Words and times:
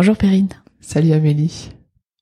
Bonjour 0.00 0.16
Perrine. 0.16 0.48
Salut 0.80 1.12
Amélie. 1.12 1.72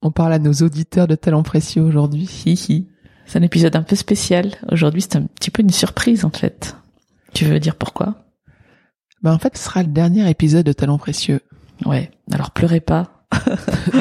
On 0.02 0.10
parle 0.10 0.32
à 0.32 0.40
nos 0.40 0.52
auditeurs 0.52 1.06
de 1.06 1.14
talents 1.14 1.44
précieux 1.44 1.80
aujourd'hui. 1.80 2.28
Hihi. 2.44 2.88
C'est 3.24 3.38
un 3.38 3.42
épisode 3.42 3.76
un 3.76 3.84
peu 3.84 3.94
spécial. 3.94 4.50
Aujourd'hui, 4.72 5.00
c'est 5.00 5.14
un 5.14 5.22
petit 5.22 5.52
peu 5.52 5.62
une 5.62 5.70
surprise 5.70 6.24
en 6.24 6.30
fait. 6.30 6.76
Tu 7.34 7.44
veux 7.44 7.60
dire 7.60 7.76
pourquoi? 7.76 8.16
Ben 9.22 9.32
en 9.32 9.38
fait, 9.38 9.56
ce 9.56 9.62
sera 9.62 9.84
le 9.84 9.90
dernier 9.90 10.28
épisode 10.28 10.66
de 10.66 10.72
talents 10.72 10.98
précieux. 10.98 11.38
Ouais. 11.86 12.10
Alors 12.32 12.50
pleurez 12.50 12.80
pas. 12.80 13.24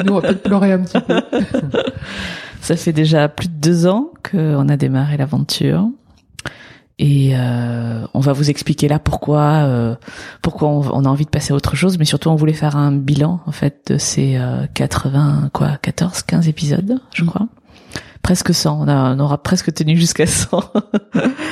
Nous, 0.04 0.12
on 0.12 0.18
va 0.18 0.22
peut-être 0.22 0.42
pleurer 0.42 0.72
un 0.72 0.82
petit 0.82 1.00
peu. 1.00 1.22
Ça 2.60 2.74
fait 2.74 2.92
déjà 2.92 3.28
plus 3.28 3.46
de 3.46 3.60
deux 3.60 3.86
ans 3.86 4.10
qu'on 4.28 4.68
a 4.68 4.76
démarré 4.76 5.16
l'aventure. 5.18 5.88
Et 6.98 7.30
euh, 7.34 8.04
on 8.12 8.18
va 8.18 8.32
vous 8.32 8.50
expliquer 8.50 8.88
là 8.88 8.98
pourquoi 8.98 9.62
euh, 9.62 9.94
pourquoi 10.42 10.68
on, 10.68 11.04
a 11.04 11.08
envie 11.08 11.24
de 11.24 11.30
passer 11.30 11.52
à 11.52 11.56
autre 11.56 11.76
chose, 11.76 11.96
mais 11.96 12.04
surtout 12.04 12.28
on 12.28 12.34
voulait 12.34 12.52
faire 12.52 12.76
un 12.76 12.90
bilan 12.90 13.40
en 13.46 13.52
fait 13.52 13.92
de 13.92 13.98
ces 13.98 14.36
euh, 14.36 14.66
80 14.74 15.50
quoi 15.52 15.76
14 15.80 16.22
15 16.22 16.48
épisodes, 16.48 17.00
je 17.14 17.24
crois. 17.24 17.46
Presque 18.22 18.52
100, 18.52 18.88
on, 18.88 19.18
aura 19.20 19.42
presque 19.42 19.72
tenu 19.72 19.96
jusqu'à 19.96 20.26
100. 20.26 20.72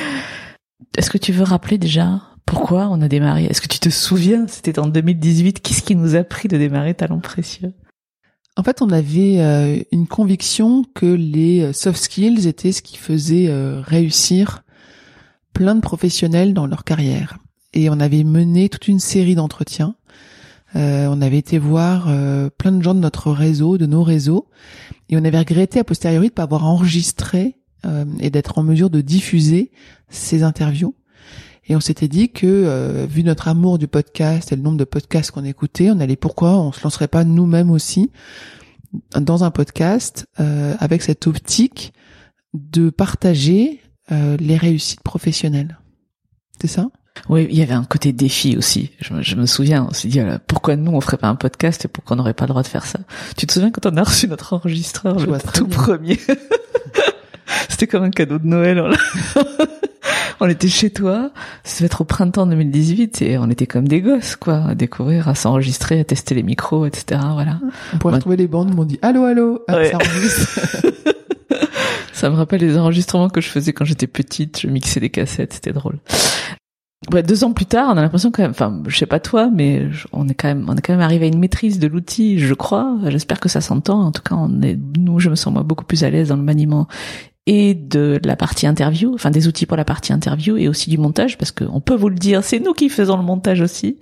Est-ce 0.99 1.11
que 1.11 1.19
tu 1.19 1.33
veux 1.33 1.45
rappeler 1.45 1.79
déjà 1.79 2.23
pourquoi 2.45 2.89
on 2.91 3.01
a 3.01 3.09
démarré? 3.09 3.45
Est-ce 3.45 3.61
que 3.61 3.69
tu 3.69 3.79
te 3.79 3.89
souviens? 3.89 4.47
C'était 4.49 4.79
en 4.81 4.89
2018. 4.89 5.63
Qu'est-ce 5.63 5.83
qui 5.83 5.95
nous 5.95 6.17
a 6.17 6.25
pris 6.25 6.49
de 6.49 6.59
démarrer 6.59 6.95
Talent 6.95 7.21
Précieux? 7.21 7.73
En 8.57 8.63
fait, 8.63 8.83
on 8.83 8.91
avait 8.91 9.39
euh, 9.39 9.79
une 9.93 10.09
conviction 10.09 10.85
que 10.95 11.07
les 11.07 11.73
soft 11.73 12.03
skills 12.03 12.49
étaient 12.49 12.73
ce 12.73 12.83
qui 12.83 12.97
faisait 12.97 13.47
euh, 13.49 13.81
réussir 13.81 14.65
plein 15.57 15.75
de 15.75 15.81
professionnels 15.81 16.53
dans 16.53 16.67
leur 16.67 16.85
carrière. 16.85 17.39
Et 17.73 17.89
on 17.89 17.99
avait 17.99 18.25
mené 18.25 18.69
toute 18.69 18.89
une 18.89 19.01
série 19.01 19.35
d'entretiens. 19.35 19.95
Euh, 20.75 21.07
on 21.11 21.23
avait 21.23 21.39
été 21.39 21.59
voir 21.59 22.09
euh, 22.09 22.51
plein 22.51 22.73
de 22.73 22.83
gens 22.83 22.95
de 22.95 23.01
notre 23.01 23.33
réseau, 23.33 23.79
de 23.79 23.87
nos 23.87 24.03
réseaux, 24.03 24.51
et 25.09 25.17
on 25.17 25.25
avait 25.25 25.39
regretté 25.39 25.79
a 25.79 25.85
posteriori 25.85 26.29
de 26.29 26.35
pas 26.35 26.43
avoir 26.43 26.67
enregistré 26.67 27.57
euh, 27.87 28.05
et 28.21 28.29
d'être 28.29 28.59
en 28.59 28.63
mesure 28.63 28.91
de 28.91 29.01
diffuser 29.01 29.71
ces 30.11 30.43
interviews. 30.43 30.95
Et 31.69 31.75
on 31.75 31.81
s'était 31.81 32.09
dit 32.09 32.29
que, 32.31 32.47
euh, 32.47 33.07
vu 33.09 33.25
notre 33.25 33.49
amour 33.49 33.79
du 33.79 33.89
podcast 33.89 34.53
et 34.53 34.57
le 34.57 34.63
nombre 34.63 34.77
de 34.77 34.85
podcasts 34.85 35.31
qu'on 35.31 35.45
écoutait, 35.45 35.91
on 35.91 36.01
allait 36.01 36.17
pourquoi 36.17 36.61
on 36.61 36.71
se 36.71 36.83
lancerait 36.85 37.09
pas 37.09 37.25
nous-mêmes 37.25 37.71
aussi 37.71 38.11
dans 39.19 39.43
un 39.43 39.51
podcast 39.51 40.27
euh, 40.39 40.75
avec 40.81 41.01
cette 41.01 41.27
optique 41.27 41.95
de 42.53 42.91
partager 42.91 43.81
euh, 44.13 44.37
les 44.39 44.57
réussites 44.57 45.01
professionnelles. 45.03 45.79
C'est 46.61 46.69
ça? 46.69 46.89
Oui, 47.29 47.47
il 47.51 47.57
y 47.59 47.63
avait 47.63 47.75
un 47.75 47.85
côté 47.85 48.13
défi 48.13 48.57
aussi. 48.57 48.91
Je 49.01 49.15
me, 49.15 49.23
je 49.23 49.37
me 49.37 49.47
souviens, 49.47 49.87
on 49.91 49.93
s'est 49.95 50.09
dit 50.09 50.21
euh, 50.21 50.39
pourquoi 50.47 50.77
nous 50.77 50.93
on 50.93 51.01
ferait 51.01 51.17
pas 51.17 51.29
un 51.29 51.35
podcast 51.35 51.85
et 51.85 51.89
pourquoi 51.89 52.15
on 52.15 52.19
n'aurait 52.19 52.35
pas 52.35 52.45
le 52.45 52.51
droit 52.51 52.63
de 52.63 52.67
faire 52.69 52.85
ça? 52.85 52.99
Tu 53.37 53.47
te 53.47 53.53
souviens 53.53 53.71
quand 53.71 53.87
on 53.91 53.97
a 53.97 54.03
reçu 54.03 54.29
notre 54.29 54.53
enregistreur, 54.53 55.19
Je 55.19 55.27
le 55.27 55.39
tout 55.53 55.67
bien. 55.67 55.77
premier 55.79 56.19
C'était 57.69 57.87
comme 57.87 58.05
un 58.05 58.11
cadeau 58.11 58.39
de 58.39 58.47
Noël. 58.47 58.83
On, 60.41 60.47
était 60.49 60.69
chez 60.69 60.91
toi, 60.91 61.31
ça 61.65 61.77
devait 61.79 61.87
être 61.87 62.03
au 62.03 62.05
printemps 62.05 62.47
2018 62.47 63.23
et 63.23 63.39
on 63.39 63.49
était 63.49 63.67
comme 63.67 63.89
des 63.89 64.03
gosses 64.03 64.37
quoi, 64.37 64.67
à 64.69 64.75
découvrir, 64.75 65.29
à 65.29 65.35
s'enregistrer, 65.35 66.01
à 66.01 66.05
tester 66.05 66.35
les 66.35 66.43
micros, 66.43 66.85
etc. 66.85 67.21
Voilà. 67.33 67.59
Ouais. 68.05 68.13
retrouver 68.13 68.37
les 68.37 68.47
bandes 68.47 68.75
on 68.77 68.85
dit 68.85 68.99
allô 69.01 69.25
allô, 69.25 69.65
ah, 69.67 69.77
Ouais. 69.77 69.91
ça. 69.93 69.99
Ça 72.17 72.31
me 72.31 72.35
rappelle 72.35 72.63
les 72.63 72.79
enregistrements 72.79 73.29
que 73.29 73.43
je 73.43 73.49
faisais 73.49 73.75
quand 73.75 73.85
j'étais 73.85 74.07
petite. 74.07 74.61
Je 74.61 74.69
mixais 74.69 75.01
des 75.01 75.11
cassettes, 75.11 75.53
c'était 75.53 75.75
drôle. 75.75 75.99
Ouais, 77.13 77.23
deux 77.23 77.45
ans 77.45 77.53
plus 77.53 77.67
tard, 77.67 77.91
on 77.93 77.99
a 77.99 78.01
l'impression 78.01 78.31
quand 78.31 78.43
même, 78.43 78.53
enfin, 78.53 78.83
je 78.89 78.97
sais 78.97 79.05
pas 79.05 79.21
toi, 79.21 79.51
mais 79.53 79.87
on 80.13 80.27
est 80.27 80.35
quand 80.35 80.49
même, 80.49 80.65
on 80.67 80.75
est 80.75 80.81
quand 80.81 80.95
même 80.95 81.03
arrivé 81.03 81.27
à 81.27 81.29
une 81.29 81.39
maîtrise 81.39 81.79
de 81.79 81.87
l'outil, 81.87 82.39
je 82.39 82.55
crois. 82.55 82.97
J'espère 83.09 83.39
que 83.39 83.51
ça 83.51 83.61
s'entend. 83.61 84.01
En 84.01 84.13
tout 84.13 84.23
cas, 84.23 84.35
on 84.35 84.63
est, 84.63 84.79
nous, 84.99 85.21
je 85.21 85.29
me 85.29 85.35
sens 85.35 85.53
moi 85.53 85.63
beaucoup 85.63 85.85
plus 85.85 86.05
à 86.05 86.11
l'aise 86.11 86.29
dans 86.29 86.37
le 86.37 86.43
maniement 86.43 86.89
et 87.45 87.75
de 87.75 88.19
la 88.25 88.35
partie 88.35 88.67
interview, 88.67 89.13
enfin 89.15 89.31
des 89.31 89.47
outils 89.47 89.67
pour 89.67 89.77
la 89.77 89.85
partie 89.85 90.15
interview 90.15 90.57
et 90.57 90.69
aussi 90.69 90.89
du 90.89 90.97
montage, 90.97 91.37
parce 91.37 91.53
qu'on 91.53 91.83
peut 91.83 91.95
vous 91.95 92.09
le 92.09 92.17
dire, 92.17 92.43
c'est 92.43 92.61
nous 92.61 92.73
qui 92.73 92.89
faisons 92.89 93.19
le 93.19 93.25
montage 93.25 93.61
aussi. 93.61 93.99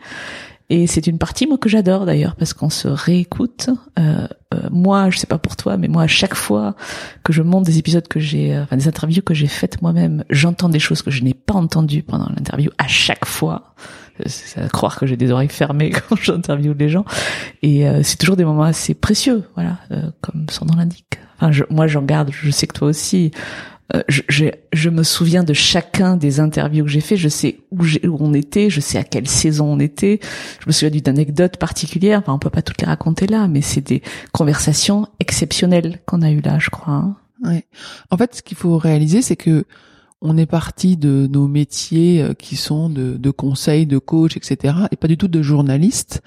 Et 0.70 0.86
c'est 0.86 1.06
une 1.06 1.18
partie 1.18 1.46
moi 1.46 1.58
que 1.58 1.68
j'adore 1.68 2.06
d'ailleurs 2.06 2.36
parce 2.36 2.54
qu'on 2.54 2.70
se 2.70 2.88
réécoute. 2.88 3.68
Euh, 3.98 4.26
euh, 4.54 4.60
moi, 4.70 5.10
je 5.10 5.18
sais 5.18 5.26
pas 5.26 5.36
pour 5.38 5.56
toi, 5.56 5.76
mais 5.76 5.88
moi 5.88 6.02
à 6.02 6.06
chaque 6.06 6.34
fois 6.34 6.74
que 7.22 7.32
je 7.34 7.42
monte 7.42 7.64
des 7.64 7.78
épisodes 7.78 8.08
que 8.08 8.18
j'ai, 8.18 8.54
euh, 8.56 8.62
enfin 8.62 8.76
des 8.76 8.88
interviews 8.88 9.22
que 9.22 9.34
j'ai 9.34 9.46
faites 9.46 9.82
moi-même, 9.82 10.24
j'entends 10.30 10.70
des 10.70 10.78
choses 10.78 11.02
que 11.02 11.10
je 11.10 11.22
n'ai 11.22 11.34
pas 11.34 11.54
entendues 11.54 12.02
pendant 12.02 12.28
l'interview 12.30 12.70
à 12.78 12.86
chaque 12.88 13.26
fois. 13.26 13.74
Euh, 14.20 14.24
C'est 14.26 14.62
à 14.62 14.68
croire 14.68 14.96
que 14.98 15.06
j'ai 15.06 15.16
des 15.18 15.30
oreilles 15.32 15.48
fermées 15.48 15.90
quand 16.08 16.16
j'interviewe 16.16 16.74
les 16.78 16.88
gens. 16.88 17.04
Et 17.62 17.86
euh, 17.86 18.00
c'est 18.02 18.16
toujours 18.16 18.36
des 18.36 18.44
moments 18.46 18.62
assez 18.62 18.94
précieux, 18.94 19.44
voilà, 19.54 19.78
euh, 19.90 20.10
comme 20.22 20.46
son 20.50 20.64
nom 20.64 20.76
l'indique. 20.76 21.18
Enfin, 21.36 21.52
je- 21.52 21.64
moi 21.68 21.88
j'en 21.88 22.02
garde, 22.02 22.30
je 22.32 22.50
sais 22.50 22.66
que 22.66 22.74
toi 22.78 22.88
aussi. 22.88 23.32
Euh, 23.94 24.02
je, 24.08 24.22
je, 24.28 24.46
je 24.72 24.88
me 24.88 25.02
souviens 25.02 25.44
de 25.44 25.52
chacun 25.52 26.16
des 26.16 26.40
interviews 26.40 26.84
que 26.84 26.90
j'ai 26.90 27.00
fait. 27.00 27.16
Je 27.16 27.28
sais 27.28 27.58
où, 27.70 27.84
où 27.84 28.16
on 28.20 28.32
était, 28.32 28.70
je 28.70 28.80
sais 28.80 28.96
à 28.98 29.04
quelle 29.04 29.28
saison 29.28 29.66
on 29.66 29.78
était. 29.78 30.20
Je 30.60 30.66
me 30.66 30.72
souviens 30.72 30.90
d'une 30.90 31.08
anecdote 31.08 31.58
particulière. 31.58 32.20
Enfin, 32.20 32.32
on 32.32 32.38
peut 32.38 32.50
pas 32.50 32.62
toutes 32.62 32.80
les 32.80 32.86
raconter 32.86 33.26
là, 33.26 33.46
mais 33.46 33.60
c'est 33.60 33.82
des 33.86 34.02
conversations 34.32 35.06
exceptionnelles 35.20 36.00
qu'on 36.06 36.22
a 36.22 36.30
eues 36.30 36.40
là, 36.40 36.58
je 36.58 36.70
crois. 36.70 36.94
hein. 36.94 37.16
En 38.10 38.16
fait, 38.16 38.36
ce 38.36 38.42
qu'il 38.42 38.56
faut 38.56 38.78
réaliser, 38.78 39.20
c'est 39.20 39.36
que 39.36 39.66
on 40.26 40.38
est 40.38 40.46
parti 40.46 40.96
de 40.96 41.28
nos 41.30 41.46
métiers 41.46 42.22
euh, 42.22 42.32
qui 42.32 42.56
sont 42.56 42.88
de, 42.88 43.18
de 43.18 43.30
conseil, 43.30 43.84
de 43.84 43.98
coach, 43.98 44.38
etc., 44.38 44.74
et 44.90 44.96
pas 44.96 45.08
du 45.08 45.18
tout 45.18 45.28
de 45.28 45.42
journaliste. 45.42 46.22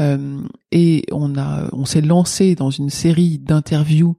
Euh, 0.00 0.40
et 0.72 1.04
on 1.12 1.38
a, 1.38 1.68
on 1.72 1.84
s'est 1.84 2.00
lancé 2.00 2.56
dans 2.56 2.70
une 2.70 2.90
série 2.90 3.38
d'interviews 3.38 4.16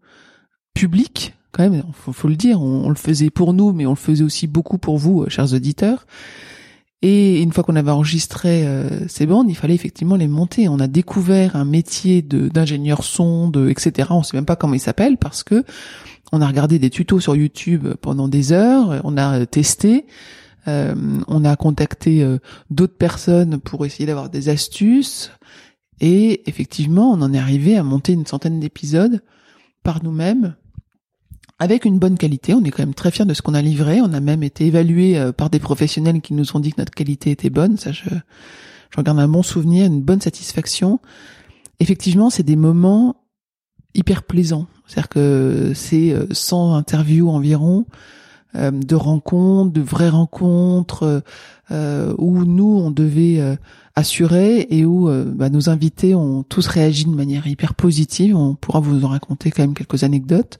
publiques. 0.73 1.33
Quand 1.57 1.67
même, 1.67 1.83
faut, 1.91 2.13
faut 2.13 2.27
le 2.27 2.35
dire, 2.35 2.61
on, 2.61 2.87
le 2.87 2.95
faisait 2.95 3.31
pour 3.31 3.51
nous, 3.51 3.73
mais 3.73 3.87
on 3.87 3.91
le 3.91 3.95
faisait 3.95 4.23
aussi 4.23 4.45
beaucoup 4.45 4.77
pour 4.77 4.99
vous, 4.99 5.23
euh, 5.23 5.29
chers 5.29 5.53
auditeurs. 5.53 6.05
Et 7.01 7.41
une 7.41 7.51
fois 7.51 7.63
qu'on 7.63 7.75
avait 7.75 7.89
enregistré 7.89 8.67
euh, 8.67 9.07
ces 9.07 9.25
bandes, 9.25 9.49
il 9.49 9.55
fallait 9.55 9.73
effectivement 9.73 10.17
les 10.17 10.27
monter. 10.27 10.69
On 10.69 10.79
a 10.79 10.85
découvert 10.85 11.55
un 11.55 11.65
métier 11.65 12.21
d'ingénieur 12.21 13.03
son, 13.03 13.49
de 13.49 13.69
etc. 13.69 14.09
On 14.11 14.21
sait 14.21 14.37
même 14.37 14.45
pas 14.45 14.55
comment 14.55 14.75
il 14.75 14.79
s'appelle 14.79 15.17
parce 15.17 15.43
que 15.43 15.63
on 16.31 16.41
a 16.41 16.47
regardé 16.47 16.77
des 16.77 16.91
tutos 16.91 17.21
sur 17.21 17.35
YouTube 17.35 17.87
pendant 18.01 18.27
des 18.27 18.51
heures, 18.51 19.01
on 19.03 19.17
a 19.17 19.45
testé, 19.47 20.05
euh, 20.67 20.93
on 21.27 21.43
a 21.43 21.55
contacté 21.55 22.23
d'autres 22.69 22.97
personnes 22.97 23.59
pour 23.59 23.83
essayer 23.85 24.05
d'avoir 24.05 24.29
des 24.29 24.49
astuces. 24.49 25.31
Et 26.01 26.47
effectivement, 26.47 27.11
on 27.11 27.21
en 27.21 27.33
est 27.33 27.39
arrivé 27.39 27.77
à 27.77 27.83
monter 27.83 28.13
une 28.13 28.27
centaine 28.27 28.59
d'épisodes 28.59 29.23
par 29.83 30.03
nous-mêmes 30.03 30.55
avec 31.59 31.85
une 31.85 31.99
bonne 31.99 32.17
qualité. 32.17 32.53
On 32.53 32.63
est 32.63 32.71
quand 32.71 32.83
même 32.83 32.93
très 32.93 33.11
fiers 33.11 33.25
de 33.25 33.33
ce 33.33 33.41
qu'on 33.41 33.53
a 33.53 33.61
livré. 33.61 34.01
On 34.01 34.13
a 34.13 34.19
même 34.19 34.43
été 34.43 34.67
évalué 34.67 35.17
euh, 35.17 35.31
par 35.31 35.49
des 35.49 35.59
professionnels 35.59 36.21
qui 36.21 36.33
nous 36.33 36.55
ont 36.55 36.59
dit 36.59 36.71
que 36.71 36.81
notre 36.81 36.93
qualité 36.93 37.31
était 37.31 37.49
bonne. 37.49 37.77
Ça, 37.77 37.91
je, 37.91 38.09
je 38.09 38.97
regarde 38.97 39.19
un 39.19 39.27
bon 39.27 39.43
souvenir, 39.43 39.85
une 39.85 40.01
bonne 40.01 40.21
satisfaction. 40.21 40.99
Effectivement, 41.79 42.29
c'est 42.29 42.43
des 42.43 42.55
moments 42.55 43.15
hyper 43.93 44.23
plaisants. 44.23 44.67
C'est-à-dire 44.87 45.09
que 45.09 45.71
c'est 45.75 46.11
euh, 46.11 46.27
100 46.31 46.75
interviews 46.75 47.29
environ 47.29 47.85
euh, 48.55 48.71
de 48.71 48.95
rencontres, 48.95 49.71
de 49.71 49.81
vraies 49.81 50.09
rencontres 50.09 51.23
euh, 51.69 52.13
où 52.17 52.45
nous 52.45 52.79
on 52.81 52.91
devait 52.91 53.41
euh, 53.41 53.57
assurer 53.95 54.67
et 54.69 54.85
où 54.85 55.09
euh, 55.09 55.25
bah, 55.25 55.49
nos 55.49 55.69
invités 55.69 56.15
ont 56.15 56.43
tous 56.43 56.65
réagi 56.67 57.03
de 57.03 57.09
manière 57.09 57.45
hyper 57.45 57.73
positive. 57.73 58.37
On 58.37 58.55
pourra 58.55 58.79
vous 58.79 59.03
en 59.03 59.09
raconter 59.09 59.51
quand 59.51 59.63
même 59.63 59.73
quelques 59.73 60.03
anecdotes. 60.03 60.57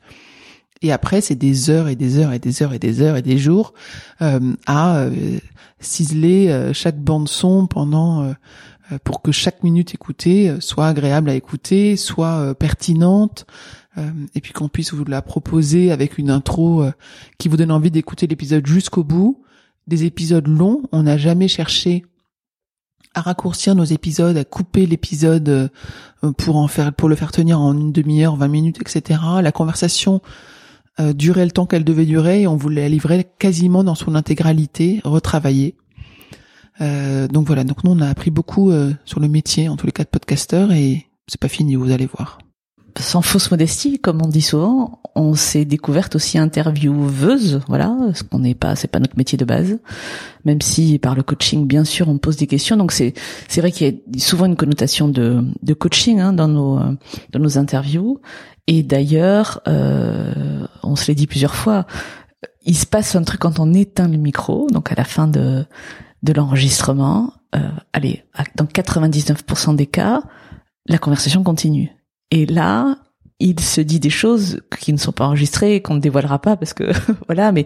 Et 0.82 0.92
après, 0.92 1.22
c'est 1.22 1.36
des 1.36 1.70
heures 1.70 1.88
et 1.88 1.96
des 1.96 2.18
heures 2.18 2.34
et 2.34 2.40
des 2.40 2.62
heures 2.62 2.74
et 2.74 2.80
des 2.80 3.02
heures 3.02 3.18
et 3.18 3.22
des 3.22 3.38
jours 3.38 3.74
euh, 4.22 4.54
à 4.66 5.00
euh, 5.00 5.40
ciseler 5.80 6.50
euh, 6.50 6.74
chaque 6.74 7.00
bande 7.00 7.28
son 7.28 7.68
pendant 7.68 8.24
euh, 8.24 8.34
euh, 8.92 8.98
pour 9.04 9.22
que 9.22 9.32
chaque 9.32 9.64
minute 9.64 9.94
écoutée 9.94 10.50
euh, 10.50 10.60
soit 10.60 10.88
agréable 10.88 11.30
à 11.30 11.36
écouter, 11.36 11.96
soit 11.96 12.54
pertinente, 12.56 13.46
et 14.36 14.42
puis 14.42 14.54
qu'on 14.54 14.70
puisse 14.70 14.94
vous 14.94 15.06
la 15.06 15.24
proposer 15.24 15.92
avec 15.92 16.20
une 16.20 16.30
intro 16.30 16.86
qui 17.40 17.50
vous 17.50 17.58
donne 17.58 17.72
envie 17.72 17.90
d'écouter 17.90 18.28
l'épisode 18.28 18.64
jusqu'au 18.68 19.04
bout. 19.04 19.42
Des 19.88 20.04
épisodes 20.04 20.46
longs, 20.48 20.84
on 20.92 21.02
n'a 21.02 21.18
jamais 21.18 21.48
cherché 21.48 22.06
à 23.16 23.22
raccourcir 23.22 23.74
nos 23.74 23.86
épisodes, 23.86 24.38
à 24.38 24.44
couper 24.44 24.86
l'épisode 24.86 25.72
pour 26.38 26.58
en 26.58 26.68
faire, 26.68 26.94
pour 26.94 27.10
le 27.10 27.16
faire 27.16 27.32
tenir 27.32 27.60
en 27.60 27.76
une 27.76 27.92
demi-heure, 27.92 28.36
20 28.36 28.48
minutes, 28.48 28.78
etc. 28.80 29.20
La 29.42 29.52
conversation 29.52 30.22
euh, 31.00 31.14
le 31.14 31.52
temps 31.52 31.66
qu'elle 31.66 31.84
devait 31.84 32.06
durer 32.06 32.42
et 32.42 32.48
on 32.48 32.56
voulait 32.56 32.82
la 32.82 32.90
livrer 32.90 33.28
quasiment 33.40 33.84
dans 33.84 33.96
son 33.96 34.16
intégralité, 34.16 35.02
retravaillée. 35.04 35.76
Euh, 36.82 37.28
donc 37.28 37.48
voilà, 37.48 37.64
donc 37.64 37.84
nous 37.84 37.92
on 37.92 38.00
a 38.02 38.08
appris 38.08 38.32
beaucoup 38.32 38.72
euh, 38.72 38.94
sur 39.06 39.20
le 39.20 39.28
métier, 39.28 39.70
en 39.70 39.78
tous 39.78 39.86
les 39.86 39.92
cas 39.92 40.04
de 40.04 40.10
podcasteur, 40.10 40.72
et 40.72 41.08
c'est 41.28 41.40
pas 41.40 41.48
fini, 41.48 41.76
vous 41.76 41.92
allez 41.92 42.06
voir. 42.06 42.40
Sans 43.00 43.22
fausse 43.22 43.52
modestie, 43.52 44.00
comme 44.00 44.22
on 44.24 44.28
dit 44.28 44.42
souvent, 44.42 45.02
on 45.16 45.34
s'est 45.34 45.66
découverte 45.66 46.16
aussi 46.16 46.38
intervieweuse, 46.38 47.62
voilà, 47.68 47.96
ce 48.14 48.24
qu'on 48.24 48.40
n'est 48.40 48.56
pas, 48.56 48.76
c'est 48.76 48.88
pas 48.88 49.00
notre 49.00 49.18
métier 49.18 49.38
de 49.38 49.46
base, 49.46 49.80
même 50.46 50.62
si 50.62 51.00
par 51.00 51.16
le 51.16 51.24
coaching, 51.24 51.68
bien 51.68 51.84
sûr, 51.84 52.10
on 52.10 52.18
pose 52.18 52.38
des 52.38 52.48
questions. 52.48 52.78
Donc 52.78 52.92
c'est 52.92 53.14
c'est 53.48 53.62
vrai 53.62 53.72
qu'il 53.72 53.88
y 53.88 53.90
a 53.90 54.20
souvent 54.20 54.46
une 54.46 54.56
connotation 54.56 55.08
de 55.08 55.44
de 55.62 55.74
coaching 55.74 56.20
hein, 56.20 56.34
dans 56.34 56.48
nos 56.48 56.80
dans 57.32 57.40
nos 57.40 57.58
interviews. 57.58 58.20
Et 58.68 58.84
d'ailleurs, 58.84 59.62
euh, 59.68 60.68
on 60.84 60.96
se 60.96 61.08
l'est 61.08 61.16
dit 61.16 61.28
plusieurs 61.28 61.56
fois, 61.56 61.88
il 62.66 62.76
se 62.76 62.86
passe 62.86 63.16
un 63.16 63.24
truc 63.24 63.40
quand 63.40 63.60
on 63.60 63.74
éteint 63.74 64.10
le 64.10 64.18
micro, 64.18 64.68
donc 64.72 64.92
à 64.92 64.96
la 64.96 65.06
fin 65.06 65.28
de 65.28 65.66
de 66.24 66.34
l'enregistrement. 66.34 67.34
Euh, 67.56 67.70
allez, 67.94 68.26
dans 68.56 68.66
99% 68.66 69.76
des 69.76 69.86
cas, 69.88 70.22
la 70.86 70.98
conversation 70.98 71.44
continue. 71.44 71.97
Et 72.32 72.46
là, 72.46 72.98
il 73.40 73.60
se 73.60 73.82
dit 73.82 74.00
des 74.00 74.10
choses 74.10 74.62
qui 74.80 74.94
ne 74.94 74.98
sont 74.98 75.12
pas 75.12 75.26
enregistrées 75.26 75.82
qu'on 75.82 75.96
ne 75.96 76.00
dévoilera 76.00 76.40
pas 76.40 76.58
parce 76.58 76.74
que 76.74 76.92
voilà 77.28 77.52
mais 77.52 77.66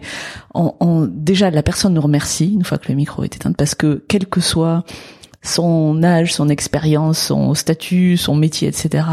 on, 0.54 1.08
déjà 1.10 1.50
la 1.50 1.62
personne 1.62 1.94
nous 1.94 2.00
remercie 2.00 2.52
une 2.52 2.64
fois 2.64 2.78
que 2.78 2.88
le 2.88 2.94
micro 2.94 3.24
est 3.24 3.36
éteint 3.36 3.52
parce 3.52 3.74
que 3.74 4.04
quel 4.06 4.26
que 4.26 4.40
soit 4.40 4.84
son 5.42 6.02
âge, 6.04 6.32
son 6.32 6.48
expérience, 6.48 7.18
son 7.18 7.54
statut, 7.54 8.16
son 8.16 8.36
métier, 8.36 8.68
etc. 8.68 9.04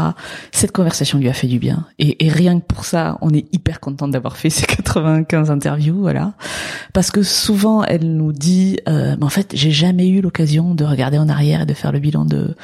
Cette 0.52 0.72
conversation 0.72 1.18
lui 1.18 1.28
a 1.28 1.32
fait 1.32 1.48
du 1.48 1.58
bien. 1.58 1.86
Et, 1.98 2.16
rien 2.30 2.60
que 2.60 2.64
pour 2.64 2.84
ça, 2.84 3.18
on 3.20 3.34
est 3.34 3.52
hyper 3.52 3.80
content 3.80 4.06
d'avoir 4.06 4.36
fait 4.36 4.50
ces 4.50 4.66
95 4.66 5.50
interviews, 5.50 6.00
voilà. 6.00 6.34
Parce 6.92 7.10
que 7.10 7.22
souvent, 7.22 7.82
elle 7.82 8.16
nous 8.16 8.32
dit, 8.32 8.78
euh, 8.88 9.16
en 9.20 9.28
fait, 9.28 9.52
j'ai 9.54 9.72
jamais 9.72 10.08
eu 10.08 10.20
l'occasion 10.20 10.74
de 10.74 10.84
regarder 10.84 11.18
en 11.18 11.28
arrière 11.28 11.62
et 11.62 11.66
de 11.66 11.74
faire 11.74 11.92
le 11.92 11.98
bilan 11.98 12.24
de 12.24 12.54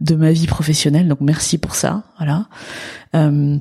de 0.00 0.14
ma 0.14 0.32
vie 0.32 0.46
professionnelle. 0.46 1.08
Donc 1.08 1.20
merci 1.20 1.58
pour 1.58 1.74
ça, 1.74 2.02
voilà. 2.18 2.46
Euh, 3.14 3.56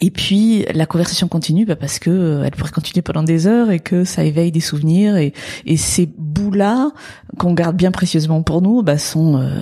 et 0.00 0.10
puis 0.10 0.64
la 0.74 0.86
conversation 0.86 1.28
continue 1.28 1.64
bah, 1.64 1.76
parce 1.76 1.98
que 1.98 2.10
euh, 2.10 2.42
elle 2.44 2.50
pourrait 2.50 2.72
continuer 2.72 3.02
pendant 3.02 3.22
des 3.22 3.46
heures 3.46 3.70
et 3.70 3.78
que 3.78 4.04
ça 4.04 4.24
éveille 4.24 4.50
des 4.50 4.60
souvenirs 4.60 5.16
et, 5.16 5.32
et 5.64 5.76
ces 5.76 6.06
bouts 6.18 6.50
là 6.50 6.90
qu'on 7.38 7.52
garde 7.52 7.76
bien 7.76 7.92
précieusement 7.92 8.42
pour 8.42 8.62
nous 8.62 8.82
bah, 8.82 8.98
sont 8.98 9.40
euh, 9.40 9.60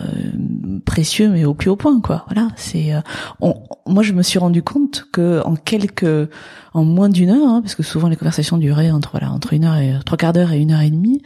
précieux 0.86 1.28
mais 1.28 1.44
au 1.44 1.52
plus 1.52 1.68
haut 1.68 1.76
point 1.76 2.00
quoi. 2.00 2.24
Voilà, 2.28 2.48
c'est 2.56 2.94
euh, 2.94 3.00
moi 3.86 4.02
je 4.02 4.12
me 4.14 4.22
suis 4.22 4.38
rendu 4.38 4.62
compte 4.62 5.06
que 5.12 5.42
en 5.44 5.56
quelques 5.56 6.30
en 6.72 6.84
moins 6.84 7.10
d'une 7.10 7.30
heure 7.30 7.48
hein, 7.48 7.60
parce 7.60 7.74
que 7.74 7.82
souvent 7.82 8.08
les 8.08 8.16
conversations 8.16 8.56
duraient 8.56 8.90
entre 8.90 9.10
voilà 9.12 9.30
entre 9.30 9.52
une 9.52 9.64
heure 9.64 9.76
et 9.76 9.94
trois 10.06 10.16
quarts 10.16 10.32
d'heure 10.32 10.52
et 10.52 10.58
une 10.58 10.72
heure 10.72 10.80
et 10.80 10.90
demie 10.90 11.20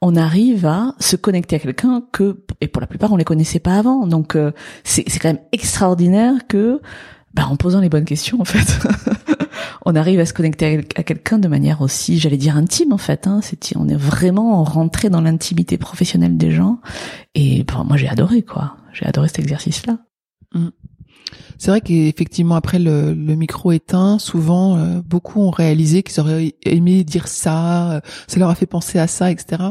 on 0.00 0.16
arrive 0.16 0.64
à 0.64 0.94
se 1.00 1.16
connecter 1.16 1.56
à 1.56 1.58
quelqu'un 1.58 2.02
que 2.12 2.44
et 2.60 2.68
pour 2.68 2.80
la 2.80 2.86
plupart 2.86 3.12
on 3.12 3.16
les 3.16 3.24
connaissait 3.24 3.58
pas 3.58 3.76
avant 3.76 4.06
donc 4.06 4.36
c'est 4.84 5.04
c'est 5.06 5.18
quand 5.18 5.28
même 5.28 5.42
extraordinaire 5.52 6.46
que 6.48 6.80
bah, 7.38 7.46
en 7.46 7.54
posant 7.54 7.78
les 7.78 7.88
bonnes 7.88 8.04
questions 8.04 8.40
en 8.40 8.44
fait, 8.44 8.84
on 9.86 9.94
arrive 9.94 10.18
à 10.18 10.26
se 10.26 10.32
connecter 10.32 10.84
à, 10.96 11.04
quelqu'un 11.04 11.38
de 11.38 11.46
manière 11.46 11.82
aussi, 11.82 12.18
j'allais 12.18 12.36
dire 12.36 12.56
intime 12.56 12.92
en 12.92 12.98
fait. 12.98 13.28
Hein. 13.28 13.38
C'est, 13.44 13.76
on 13.76 13.88
est 13.88 13.94
vraiment 13.96 14.64
rentré 14.64 15.08
dans 15.08 15.20
l'intimité 15.20 15.78
professionnelle 15.78 16.36
des 16.36 16.50
gens. 16.50 16.80
Et 17.36 17.62
bon, 17.62 17.84
moi 17.84 17.96
j'ai 17.96 18.08
adoré 18.08 18.42
quoi. 18.42 18.76
J'ai 18.92 19.06
adoré 19.06 19.28
cet 19.28 19.38
exercice-là. 19.38 19.98
Mmh. 20.52 20.70
C'est 21.58 21.70
vrai 21.70 21.80
qu'effectivement 21.80 22.56
après 22.56 22.80
le, 22.80 23.14
le, 23.14 23.34
micro 23.36 23.70
éteint, 23.70 24.18
souvent 24.18 24.76
euh, 24.76 25.00
beaucoup 25.00 25.40
ont 25.40 25.50
réalisé 25.50 26.02
qu'ils 26.02 26.18
auraient 26.18 26.56
aimé 26.64 27.04
dire 27.04 27.28
ça, 27.28 27.92
euh, 27.92 28.00
ça 28.26 28.40
leur 28.40 28.50
a 28.50 28.56
fait 28.56 28.66
penser 28.66 28.98
à 28.98 29.06
ça, 29.06 29.30
etc. 29.30 29.62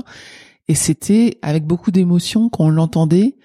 Et 0.69 0.75
c'était 0.75 1.37
avec 1.41 1.65
beaucoup 1.65 1.91
d'émotion 1.91 2.47
qu'on 2.47 2.69
l'entendait 2.69 3.35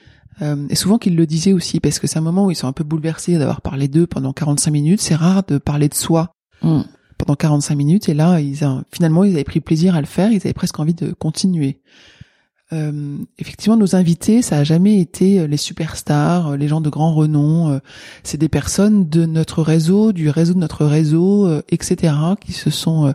euh, 0.42 0.66
et 0.68 0.74
souvent 0.74 0.98
qu'ils 0.98 1.16
le 1.16 1.26
disaient 1.26 1.52
aussi, 1.52 1.80
parce 1.80 1.98
que 1.98 2.06
c'est 2.06 2.18
un 2.18 2.22
moment 2.22 2.46
où 2.46 2.50
ils 2.50 2.56
sont 2.56 2.66
un 2.66 2.72
peu 2.72 2.84
bouleversés 2.84 3.38
d'avoir 3.38 3.60
parlé 3.60 3.88
d'eux 3.88 4.06
pendant 4.06 4.32
45 4.32 4.70
minutes. 4.70 5.00
C'est 5.00 5.14
rare 5.14 5.44
de 5.46 5.58
parler 5.58 5.88
de 5.88 5.94
soi 5.94 6.34
mm. 6.62 6.80
pendant 7.18 7.36
45 7.36 7.74
minutes. 7.74 8.08
Et 8.08 8.14
là, 8.14 8.40
ils 8.40 8.58
finalement, 8.92 9.24
ils 9.24 9.34
avaient 9.34 9.44
pris 9.44 9.60
plaisir 9.60 9.94
à 9.94 10.00
le 10.00 10.06
faire. 10.06 10.32
Ils 10.32 10.38
avaient 10.38 10.52
presque 10.52 10.78
envie 10.80 10.94
de 10.94 11.12
continuer. 11.12 11.80
Euh, 12.72 13.18
effectivement, 13.38 13.76
nos 13.76 13.94
invités, 13.94 14.40
ça 14.40 14.56
a 14.56 14.64
jamais 14.64 14.98
été 14.98 15.46
les 15.46 15.58
superstars, 15.58 16.56
les 16.56 16.68
gens 16.68 16.80
de 16.80 16.88
grand 16.88 17.14
renom. 17.14 17.80
c'est 18.22 18.38
des 18.38 18.48
personnes 18.48 19.10
de 19.10 19.26
notre 19.26 19.62
réseau, 19.62 20.12
du 20.12 20.30
réseau 20.30 20.54
de 20.54 20.58
notre 20.58 20.86
réseau, 20.86 21.60
etc., 21.68 22.14
qui 22.40 22.52
se 22.52 22.70
sont 22.70 23.12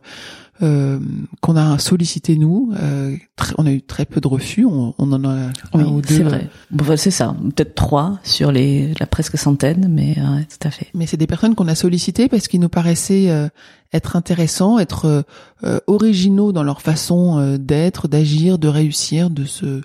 euh, 0.62 1.00
qu'on 1.42 1.56
a 1.56 1.77
sollicité 1.77 2.36
nous. 2.36 2.74
Euh, 2.81 3.15
on 3.57 3.65
a 3.65 3.71
eu 3.71 3.81
très 3.81 4.06
peu 4.06 4.19
de 4.19 4.27
refus. 4.27 4.65
On, 4.65 4.94
on 4.98 5.12
en 5.12 5.24
a 5.24 5.51
un 5.74 5.86
ou 5.86 6.01
deux. 6.01 6.15
C'est 6.15 6.24
vrai. 6.24 6.50
Bon, 6.71 6.98
c'est 6.98 7.12
ça. 7.12 7.36
Peut-être 7.56 7.75
trois 7.75 8.19
sur 8.24 8.51
les 8.51 8.94
la 9.00 9.06
presque 9.06 9.38
centaine, 9.38 9.88
mais 9.89 10.15
euh, 10.18 10.39
tout 10.50 10.68
à 10.68 10.71
fait. 10.71 10.88
Mais 10.94 11.06
c'est 11.06 11.18
des 11.18 11.27
personnes 11.27 11.56
qu'on 11.56 11.68
a 11.68 11.75
sollicitées 11.75 12.27
parce 12.27 12.48
qu'ils 12.48 12.59
nous 12.59 12.69
paraissaient 12.69 13.30
euh, 13.30 13.48
être 13.94 14.15
intéressants, 14.15 14.80
être 14.80 15.24
euh, 15.63 15.80
originaux 15.88 16.51
dans 16.51 16.63
leur 16.63 16.81
façon 16.81 17.57
d'être, 17.57 18.07
d'agir, 18.07 18.57
de 18.57 18.68
réussir, 18.68 19.30
de 19.30 19.45
se 19.45 19.81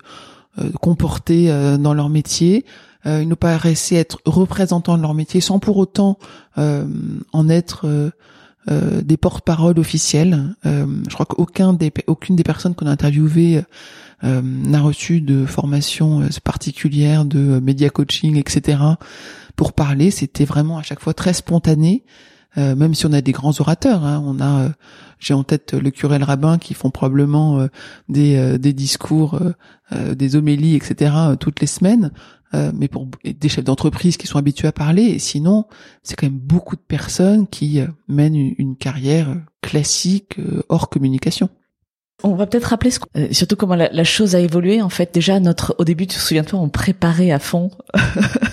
comporter 0.82 1.46
dans 1.78 1.94
leur 1.94 2.10
métier. 2.10 2.66
ils 3.06 3.26
nous 3.26 3.36
paraissaient 3.36 3.96
être 3.96 4.18
représentants 4.26 4.98
de 4.98 5.02
leur 5.02 5.14
métier 5.14 5.40
sans 5.40 5.58
pour 5.58 5.78
autant 5.78 6.18
en 6.56 7.48
être 7.48 8.12
euh, 8.70 9.02
des 9.02 9.16
porte-paroles 9.16 9.78
officiels. 9.80 10.54
Euh, 10.66 10.86
je 11.08 11.14
crois 11.14 11.26
qu'aucun 11.26 11.72
des 11.72 11.92
aucune 12.06 12.36
des 12.36 12.44
personnes 12.44 12.76
qu'on 12.76 12.86
a 12.86 12.90
interviewées 12.90 13.62
euh, 14.22 14.40
n'a 14.42 14.80
reçu 14.80 15.20
de 15.20 15.46
formation 15.46 16.22
particulière 16.44 17.24
de 17.24 17.58
média 17.58 17.90
coaching, 17.90 18.36
etc. 18.36 18.78
Pour 19.56 19.72
parler, 19.72 20.12
c'était 20.12 20.44
vraiment 20.44 20.78
à 20.78 20.82
chaque 20.82 21.00
fois 21.00 21.12
très 21.12 21.32
spontané. 21.32 22.04
Même 22.56 22.94
si 22.94 23.06
on 23.06 23.12
a 23.12 23.20
des 23.20 23.32
grands 23.32 23.58
orateurs, 23.60 24.04
hein, 24.04 24.22
on 24.26 24.40
a, 24.40 24.72
j'ai 25.18 25.34
en 25.34 25.42
tête 25.42 25.72
le 25.72 25.90
curé 25.90 26.18
le 26.18 26.24
rabbin 26.24 26.58
qui 26.58 26.74
font 26.74 26.90
probablement 26.90 27.66
des, 28.08 28.58
des 28.58 28.72
discours, 28.72 29.40
des 29.90 30.36
homélies, 30.36 30.76
etc. 30.76 31.14
toutes 31.38 31.60
les 31.60 31.66
semaines. 31.66 32.10
Euh, 32.54 32.70
mais 32.74 32.88
pour 32.88 33.08
des 33.24 33.48
chefs 33.48 33.64
d'entreprise 33.64 34.18
qui 34.18 34.26
sont 34.26 34.38
habitués 34.38 34.68
à 34.68 34.72
parler. 34.72 35.04
Et 35.04 35.18
sinon, 35.18 35.64
c'est 36.02 36.16
quand 36.16 36.26
même 36.26 36.38
beaucoup 36.38 36.76
de 36.76 36.82
personnes 36.82 37.46
qui 37.46 37.80
euh, 37.80 37.86
mènent 38.08 38.34
une, 38.34 38.76
carrière 38.76 39.34
classique 39.62 40.38
euh, 40.38 40.62
hors 40.68 40.90
communication. 40.90 41.48
On 42.22 42.34
va 42.34 42.46
peut-être 42.46 42.66
rappeler 42.66 42.90
ce 42.90 43.00
surtout 43.32 43.56
comment 43.56 43.74
la, 43.74 43.90
la, 43.90 44.04
chose 44.04 44.34
a 44.34 44.40
évolué. 44.40 44.82
En 44.82 44.90
fait, 44.90 45.14
déjà 45.14 45.40
notre 45.40 45.74
au 45.78 45.84
début, 45.84 46.06
tu 46.06 46.16
te 46.16 46.20
souviens-toi, 46.20 46.60
on 46.60 46.68
préparait 46.68 47.30
à 47.30 47.38
fond 47.38 47.70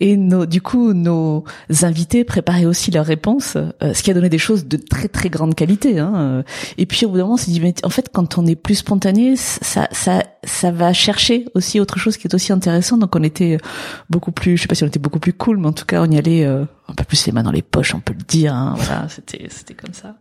et 0.00 0.16
nos, 0.16 0.46
du 0.46 0.60
coup, 0.60 0.92
nos 0.92 1.44
invités 1.82 2.24
préparaient 2.24 2.66
aussi 2.66 2.90
leurs 2.90 3.06
réponses, 3.06 3.56
euh, 3.56 3.94
ce 3.94 4.02
qui 4.02 4.10
a 4.10 4.14
donné 4.14 4.28
des 4.28 4.38
choses 4.38 4.66
de 4.66 4.76
très 4.76 5.08
très 5.08 5.28
grande 5.28 5.54
qualité. 5.54 5.98
Hein. 5.98 6.44
Et 6.76 6.86
puis 6.86 7.06
au 7.06 7.10
bout 7.10 7.16
d'un 7.16 7.22
moment, 7.24 7.34
on 7.34 7.36
s'est 7.36 7.50
dit, 7.50 7.60
mais 7.60 7.74
en 7.84 7.90
fait, 7.90 8.10
quand 8.12 8.38
on 8.38 8.46
est 8.46 8.56
plus 8.56 8.76
spontané, 8.76 9.36
ça, 9.36 9.88
ça, 9.92 10.22
ça 10.44 10.70
va 10.70 10.92
chercher 10.92 11.46
aussi 11.54 11.80
autre 11.80 11.98
chose 11.98 12.16
qui 12.16 12.26
est 12.26 12.34
aussi 12.34 12.52
intéressant. 12.52 12.96
Donc 12.98 13.14
on 13.16 13.22
était 13.22 13.58
beaucoup 14.10 14.32
plus, 14.32 14.56
je 14.56 14.62
sais 14.62 14.68
pas 14.68 14.74
si 14.74 14.84
on 14.84 14.88
était 14.88 14.98
beaucoup 14.98 15.20
plus 15.20 15.32
cool, 15.32 15.58
mais 15.58 15.68
en 15.68 15.72
tout 15.72 15.86
cas, 15.86 16.02
on 16.02 16.10
y 16.10 16.18
allait 16.18 16.44
euh, 16.44 16.64
un 16.88 16.94
peu 16.94 17.04
plus 17.04 17.26
les 17.26 17.32
mains 17.32 17.42
dans 17.42 17.52
les 17.52 17.62
poches, 17.62 17.94
on 17.94 18.00
peut 18.00 18.14
le 18.14 18.24
dire. 18.24 18.54
Hein. 18.54 18.74
Voilà, 18.76 19.08
c'était 19.08 19.46
c'était 19.50 19.74
comme 19.74 19.94
ça. 19.94 20.16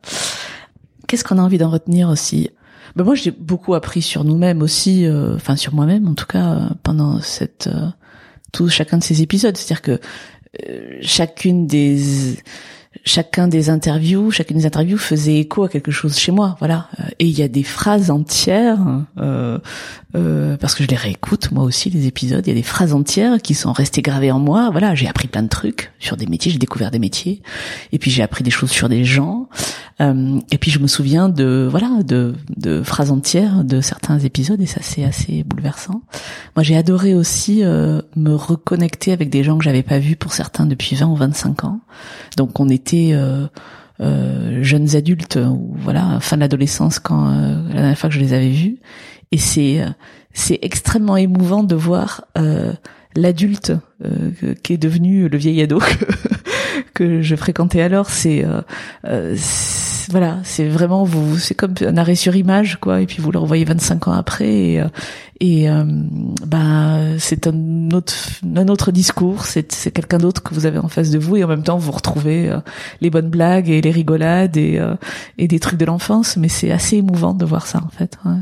Qu'est-ce 1.08 1.24
qu'on 1.24 1.38
a 1.38 1.42
envie 1.42 1.58
d'en 1.58 1.70
retenir 1.70 2.10
aussi? 2.10 2.50
Ben 2.96 3.04
moi 3.04 3.16
j'ai 3.16 3.32
beaucoup 3.32 3.76
appris 3.76 4.02
sur 4.02 4.24
nous-mêmes 4.24 4.62
aussi, 4.62 5.06
euh, 5.06 5.36
enfin 5.36 5.56
sur 5.56 5.74
moi-même 5.74 6.08
en 6.08 6.14
tout 6.14 6.26
cas 6.26 6.70
pendant 6.84 7.22
cette 7.22 7.70
tout 8.52 8.70
chacun 8.70 8.98
de 8.98 9.04
ces 9.04 9.22
épisodes. 9.22 9.56
C'est-à-dire 9.56 9.82
que 9.82 10.00
euh, 10.68 10.98
chacune 11.02 11.68
des 11.68 12.38
chacun 13.06 13.48
des 13.48 13.70
interviews, 13.70 14.32
chacune 14.32 14.58
des 14.58 14.66
interviews 14.66 14.98
faisait 14.98 15.40
écho 15.40 15.64
à 15.64 15.70
quelque 15.70 15.92
chose 15.92 16.18
chez 16.18 16.32
moi, 16.32 16.56
voilà. 16.60 16.88
Euh, 17.00 17.04
et 17.20 17.26
il 17.26 17.38
y 17.38 17.42
a 17.42 17.48
des 17.48 17.64
phrases 17.64 18.12
entières, 18.12 18.80
euh, 19.18 19.60
euh, 20.16 20.58
parce 20.58 20.74
que 20.74 20.84
je 20.84 20.88
les 20.88 20.96
réécoute 20.96 21.52
moi 21.52 21.64
aussi 21.64 21.90
les 21.90 22.08
épisodes. 22.08 22.46
Il 22.46 22.50
y 22.50 22.54
a 22.54 22.56
des 22.56 22.64
phrases 22.64 22.94
entières 22.94 23.42
qui 23.42 23.54
sont 23.54 23.74
restées 23.74 24.02
gravées 24.02 24.32
en 24.32 24.40
moi. 24.40 24.70
Voilà, 24.72 24.96
j'ai 24.96 25.08
appris 25.08 25.28
plein 25.28 25.44
de 25.44 25.50
trucs 25.50 25.92
sur 26.00 26.16
des 26.16 26.26
métiers, 26.26 26.52
j'ai 26.52 26.58
découvert 26.58 26.92
des 26.92 27.00
métiers, 27.00 27.42
et 27.92 28.00
puis 28.00 28.10
j'ai 28.10 28.24
appris 28.24 28.44
des 28.44 28.52
choses 28.52 28.72
sur 28.72 28.88
des 28.88 29.04
gens. 29.04 29.50
Euh, 30.00 30.40
et 30.52 30.58
puis 30.58 30.72
je 30.72 30.80
me 30.80 30.88
souviens 30.88 31.28
de 31.28 31.68
voilà 31.70 32.04
de, 32.04 32.36
de 32.56 32.84
phrases 32.84 33.12
entières 33.12 33.64
de 33.64 33.82
certains 33.82 34.20
épisodes, 34.20 34.62
et 34.62 34.66
ça 34.66 34.80
c'est 34.82 35.04
assez 35.04 35.44
bouleversant. 35.44 36.02
Moi 36.56 36.64
j'ai 36.64 36.78
adoré 36.78 37.14
aussi 37.14 37.64
euh, 37.64 38.02
me 38.16 38.34
reconnecter 38.34 39.12
avec 39.12 39.30
des 39.30 39.44
gens 39.44 39.58
que 39.58 39.64
j'avais 39.64 39.84
pas 39.84 40.00
vus 40.00 40.16
pour 40.16 40.34
certains 40.34 40.66
depuis 40.66 40.96
20 40.96 41.08
ou 41.08 41.16
25 41.16 41.66
ans. 41.66 41.82
Donc 42.38 42.60
on 42.60 42.70
était 42.70 42.87
euh, 42.94 43.48
euh, 44.00 44.64
jeunes 44.64 44.96
adultes 44.96 45.38
ou 45.38 45.74
voilà 45.78 46.20
fin 46.20 46.38
de 46.38 46.42
l'adolescence 46.42 47.00
quand 47.00 47.28
euh, 47.28 47.68
la 47.70 47.82
dernière 47.82 47.98
fois 47.98 48.10
que 48.10 48.16
je 48.16 48.20
les 48.20 48.34
avais 48.34 48.50
vus. 48.50 48.78
Et 49.32 49.38
c'est 49.38 49.82
c'est 50.34 50.60
extrêmement 50.62 51.18
émouvant 51.18 51.64
de 51.64 51.76
voir 51.76 52.26
l'adulte 53.18 53.74
euh, 54.06 54.54
qui 54.64 54.74
est 54.74 54.78
devenu 54.78 55.28
le 55.28 55.38
vieil 55.38 55.62
ado 55.62 55.80
que, 55.80 56.06
que 56.94 57.22
je 57.22 57.36
fréquentais 57.36 57.82
alors 57.82 58.10
c'est 58.10 58.46
voilà, 60.10 60.38
c'est 60.44 60.68
vraiment 60.68 61.04
vous, 61.04 61.38
c'est 61.38 61.56
comme 61.56 61.74
un 61.82 61.98
arrêt 61.98 62.16
sur 62.16 62.36
image, 62.36 62.78
quoi. 62.80 63.02
Et 63.02 63.06
puis 63.06 63.18
vous 63.22 63.32
le 63.32 63.40
revoyez 63.40 63.66
25 63.66 64.08
ans 64.08 64.14
après, 64.14 64.48
et, 64.50 64.82
euh, 64.82 64.88
et 65.40 65.70
euh, 65.70 65.84
ben 66.46 67.16
c'est 67.20 67.48
un 67.48 67.92
autre, 67.92 68.14
un 68.56 68.68
autre 68.68 68.92
discours. 68.92 69.46
C'est, 69.46 69.72
c'est 69.72 69.92
quelqu'un 69.92 70.18
d'autre 70.18 70.42
que 70.44 70.54
vous 70.54 70.66
avez 70.66 70.78
en 70.78 70.88
face 70.88 71.12
de 71.12 71.20
vous, 71.20 71.36
et 71.36 71.44
en 71.44 71.48
même 71.48 71.64
temps 71.64 71.78
vous 71.78 71.92
retrouvez 71.92 72.50
euh, 72.50 72.60
les 73.02 73.10
bonnes 73.10 73.30
blagues 73.30 73.70
et 73.70 73.82
les 73.82 73.92
rigolades 73.92 74.58
et 74.58 74.80
et 75.38 75.48
des 75.48 75.60
trucs 75.60 75.80
de 75.80 75.86
l'enfance. 75.86 76.38
Mais 76.38 76.50
c'est 76.50 76.72
assez 76.72 76.98
émouvant 76.98 77.34
de 77.34 77.46
voir 77.46 77.68
ça, 77.68 77.82
en 77.86 77.90
fait. 77.90 78.18
Ouais. 78.26 78.38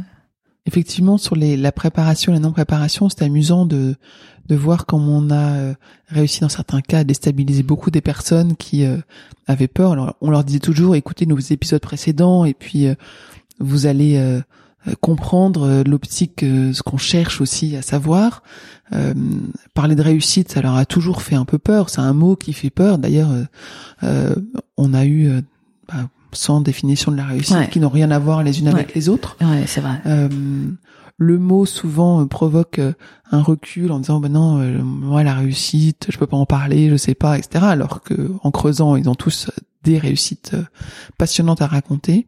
Effectivement, 0.65 1.17
sur 1.17 1.35
les, 1.35 1.57
la 1.57 1.71
préparation, 1.71 2.33
la 2.33 2.39
non-préparation, 2.39 3.07
c'est 3.09 3.23
amusant 3.23 3.65
de 3.65 3.95
de 4.47 4.55
voir 4.55 4.85
comment 4.85 5.17
on 5.17 5.29
a 5.29 5.53
euh, 5.53 5.73
réussi 6.07 6.41
dans 6.41 6.49
certains 6.49 6.81
cas 6.81 6.99
à 6.99 7.03
déstabiliser 7.03 7.63
beaucoup 7.63 7.91
des 7.91 8.01
personnes 8.01 8.55
qui 8.55 8.85
euh, 8.85 8.97
avaient 9.47 9.67
peur. 9.67 9.93
Alors, 9.93 10.15
on 10.21 10.29
leur 10.29 10.43
disait 10.43 10.59
toujours, 10.59 10.95
écoutez 10.95 11.25
nos 11.25 11.39
épisodes 11.39 11.81
précédents 11.81 12.45
et 12.45 12.53
puis 12.53 12.87
euh, 12.87 12.95
vous 13.59 13.85
allez 13.85 14.41
comprendre 14.99 15.81
l'optique, 15.87 16.41
ce 16.41 16.83
qu'on 16.83 16.97
cherche 16.97 17.39
aussi 17.39 17.77
à 17.77 17.81
savoir. 17.81 18.43
parler 19.73 19.95
de 19.95 20.01
réussite, 20.01 20.51
ça 20.51 20.61
leur 20.61 20.75
a 20.75 20.85
toujours 20.85 21.21
fait 21.21 21.35
un 21.35 21.45
peu 21.45 21.57
peur. 21.57 21.89
C'est 21.89 22.01
un 22.01 22.11
mot 22.11 22.35
qui 22.35 22.51
fait 22.51 22.69
peur. 22.69 22.97
D'ailleurs, 22.97 23.29
on 24.75 24.93
a 24.93 25.05
eu 25.05 25.41
bah, 25.87 26.09
sans 26.35 26.61
définition 26.61 27.11
de 27.11 27.17
la 27.17 27.25
réussite 27.25 27.69
qui 27.69 27.79
n'ont 27.79 27.89
rien 27.89 28.11
à 28.11 28.19
voir 28.19 28.43
les 28.43 28.59
unes 28.59 28.67
avec 28.67 28.93
les 28.93 29.09
autres. 29.09 29.37
Ouais, 29.41 29.63
c'est 29.67 29.81
vrai. 29.81 30.01
Le 31.17 31.39
mot 31.39 31.65
souvent 31.65 32.21
euh, 32.21 32.25
provoque 32.25 32.79
euh, 32.79 32.93
un 33.31 33.41
recul 33.41 33.91
en 33.91 33.99
disant 33.99 34.19
ben 34.19 34.33
non 34.33 34.59
euh, 34.59 34.83
moi 34.83 35.23
la 35.23 35.33
réussite 35.33 36.07
je 36.09 36.17
peux 36.17 36.27
pas 36.27 36.35
en 36.35 36.45
parler 36.45 36.89
je 36.89 36.97
sais 36.97 37.15
pas 37.15 37.37
etc 37.37 37.63
alors 37.63 38.01
que 38.01 38.31
en 38.43 38.51
creusant 38.51 38.97
ils 38.97 39.07
ont 39.09 39.15
tous 39.15 39.49
des 39.83 39.97
réussites 39.97 40.55
passionnantes 41.17 41.61
à 41.61 41.67
raconter. 41.67 42.27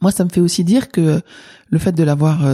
Moi 0.00 0.12
ça 0.12 0.24
me 0.24 0.28
fait 0.28 0.40
aussi 0.40 0.62
dire 0.62 0.90
que 0.90 1.22
le 1.70 1.78
fait 1.78 1.92
de 1.92 2.04
l'avoir 2.04 2.46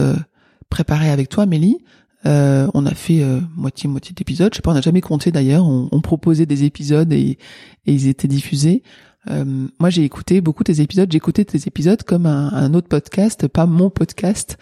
préparé 0.69 1.11
avec 1.11 1.27
toi 1.27 1.45
Mélie 1.45 1.77
on 2.23 2.85
a 2.85 2.93
fait 2.95 3.25
moitié 3.57 3.89
moitié 3.89 4.13
d'épisodes 4.15 4.53
je 4.53 4.57
sais 4.57 4.61
pas 4.61 4.71
on 4.71 4.75
n'a 4.75 4.81
jamais 4.81 5.01
compté 5.01 5.33
d'ailleurs 5.33 5.65
on, 5.67 5.99
proposait 5.99 6.45
des 6.45 6.63
épisodes 6.63 7.11
et, 7.11 7.37
et 7.85 7.93
ils 7.93 8.07
étaient 8.07 8.29
diffusés 8.29 8.83
euh, 9.29 9.67
moi, 9.79 9.89
j'ai 9.89 10.03
écouté 10.03 10.41
beaucoup 10.41 10.63
tes 10.63 10.81
épisodes. 10.81 11.11
J'écoutais 11.11 11.45
tes 11.45 11.67
épisodes 11.67 12.01
comme 12.03 12.25
un, 12.25 12.51
un, 12.53 12.73
autre 12.73 12.87
podcast, 12.87 13.47
pas 13.47 13.65
mon 13.65 13.89
podcast. 13.89 14.57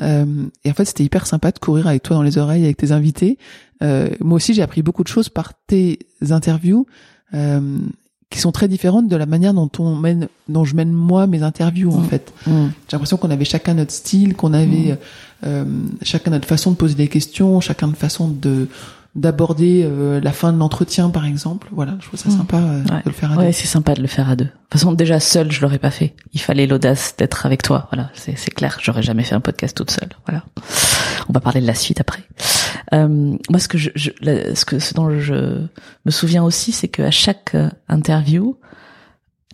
Euh, 0.00 0.46
et 0.64 0.70
en 0.70 0.74
fait, 0.74 0.84
c'était 0.84 1.04
hyper 1.04 1.26
sympa 1.26 1.50
de 1.50 1.58
courir 1.58 1.86
avec 1.86 2.02
toi 2.02 2.16
dans 2.16 2.22
les 2.22 2.38
oreilles, 2.38 2.64
avec 2.64 2.76
tes 2.76 2.92
invités. 2.92 3.38
Euh, 3.82 4.08
moi 4.20 4.36
aussi, 4.36 4.54
j'ai 4.54 4.62
appris 4.62 4.82
beaucoup 4.82 5.02
de 5.02 5.08
choses 5.08 5.28
par 5.28 5.52
tes 5.66 5.98
interviews, 6.30 6.86
euh, 7.34 7.78
qui 8.30 8.38
sont 8.38 8.52
très 8.52 8.68
différentes 8.68 9.08
de 9.08 9.16
la 9.16 9.26
manière 9.26 9.52
dont 9.52 9.70
on 9.78 9.94
mène, 9.94 10.28
dont 10.48 10.64
je 10.64 10.74
mène 10.74 10.92
moi 10.92 11.26
mes 11.26 11.42
interviews 11.42 11.92
en 11.92 12.00
mmh. 12.00 12.04
fait. 12.04 12.32
Mmh. 12.46 12.50
J'ai 12.88 12.96
l'impression 12.96 13.16
qu'on 13.18 13.30
avait 13.30 13.44
chacun 13.44 13.74
notre 13.74 13.92
style, 13.92 14.34
qu'on 14.34 14.54
avait 14.54 14.92
mmh. 14.92 14.98
euh, 15.44 15.64
chacun 16.00 16.30
notre 16.30 16.48
façon 16.48 16.70
de 16.70 16.76
poser 16.76 16.94
des 16.94 17.08
questions, 17.08 17.60
chacun 17.60 17.88
notre 17.88 17.98
façon 17.98 18.28
de 18.28 18.68
d'aborder 19.14 19.84
euh, 19.84 20.20
la 20.20 20.32
fin 20.32 20.52
de 20.52 20.58
l'entretien 20.58 21.10
par 21.10 21.26
exemple. 21.26 21.68
Voilà 21.72 21.96
je 22.00 22.06
trouve 22.06 22.18
ça 22.18 22.30
mmh. 22.30 22.36
sympa 22.36 22.56
euh, 22.56 22.82
de 22.82 23.00
le 23.04 23.12
faire 23.12 23.32
à 23.32 23.36
deux. 23.36 23.42
Ouais 23.42 23.52
c'est 23.52 23.66
sympa 23.66 23.94
de 23.94 24.00
le 24.00 24.08
faire 24.08 24.30
à 24.30 24.36
deux. 24.36 24.46
De 24.46 24.50
toute 24.50 24.72
façon 24.72 24.92
déjà 24.92 25.20
seul 25.20 25.52
je 25.52 25.60
l'aurais 25.60 25.78
pas 25.78 25.90
fait. 25.90 26.14
Il 26.32 26.40
fallait 26.40 26.66
l'audace 26.66 27.14
d'être 27.18 27.44
avec 27.44 27.62
toi. 27.62 27.88
Voilà 27.92 28.10
c'est 28.14 28.38
c'est 28.38 28.50
clair. 28.50 28.78
J'aurais 28.80 29.02
jamais 29.02 29.22
fait 29.22 29.34
un 29.34 29.40
podcast 29.40 29.76
toute 29.76 29.90
seule. 29.90 30.08
Voilà. 30.26 30.44
On 31.28 31.32
va 31.32 31.40
parler 31.40 31.60
de 31.60 31.66
la 31.66 31.74
suite 31.74 32.00
après. 32.00 32.22
Euh, 32.94 33.36
moi 33.50 33.58
ce 33.58 33.68
que 33.68 33.76
je, 33.76 33.90
je 33.94 34.10
ce 34.54 34.64
que 34.64 34.78
ce 34.78 34.94
dont 34.94 35.20
je 35.20 35.66
me 36.06 36.10
souviens 36.10 36.42
aussi 36.42 36.72
c'est 36.72 36.88
que 36.88 37.02
à 37.02 37.10
chaque 37.10 37.54
euh, 37.54 37.68
interview 37.88 38.56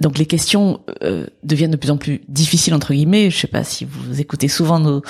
donc 0.00 0.18
les 0.18 0.26
questions 0.26 0.80
euh, 1.02 1.26
deviennent 1.42 1.70
de 1.70 1.76
plus 1.76 1.90
en 1.90 1.96
plus 1.96 2.20
difficiles 2.28 2.74
entre 2.74 2.92
guillemets. 2.92 3.30
Je 3.30 3.38
sais 3.38 3.46
pas 3.46 3.64
si 3.64 3.84
vous 3.84 4.20
écoutez 4.20 4.48
souvent 4.48 4.78
nos 4.78 5.02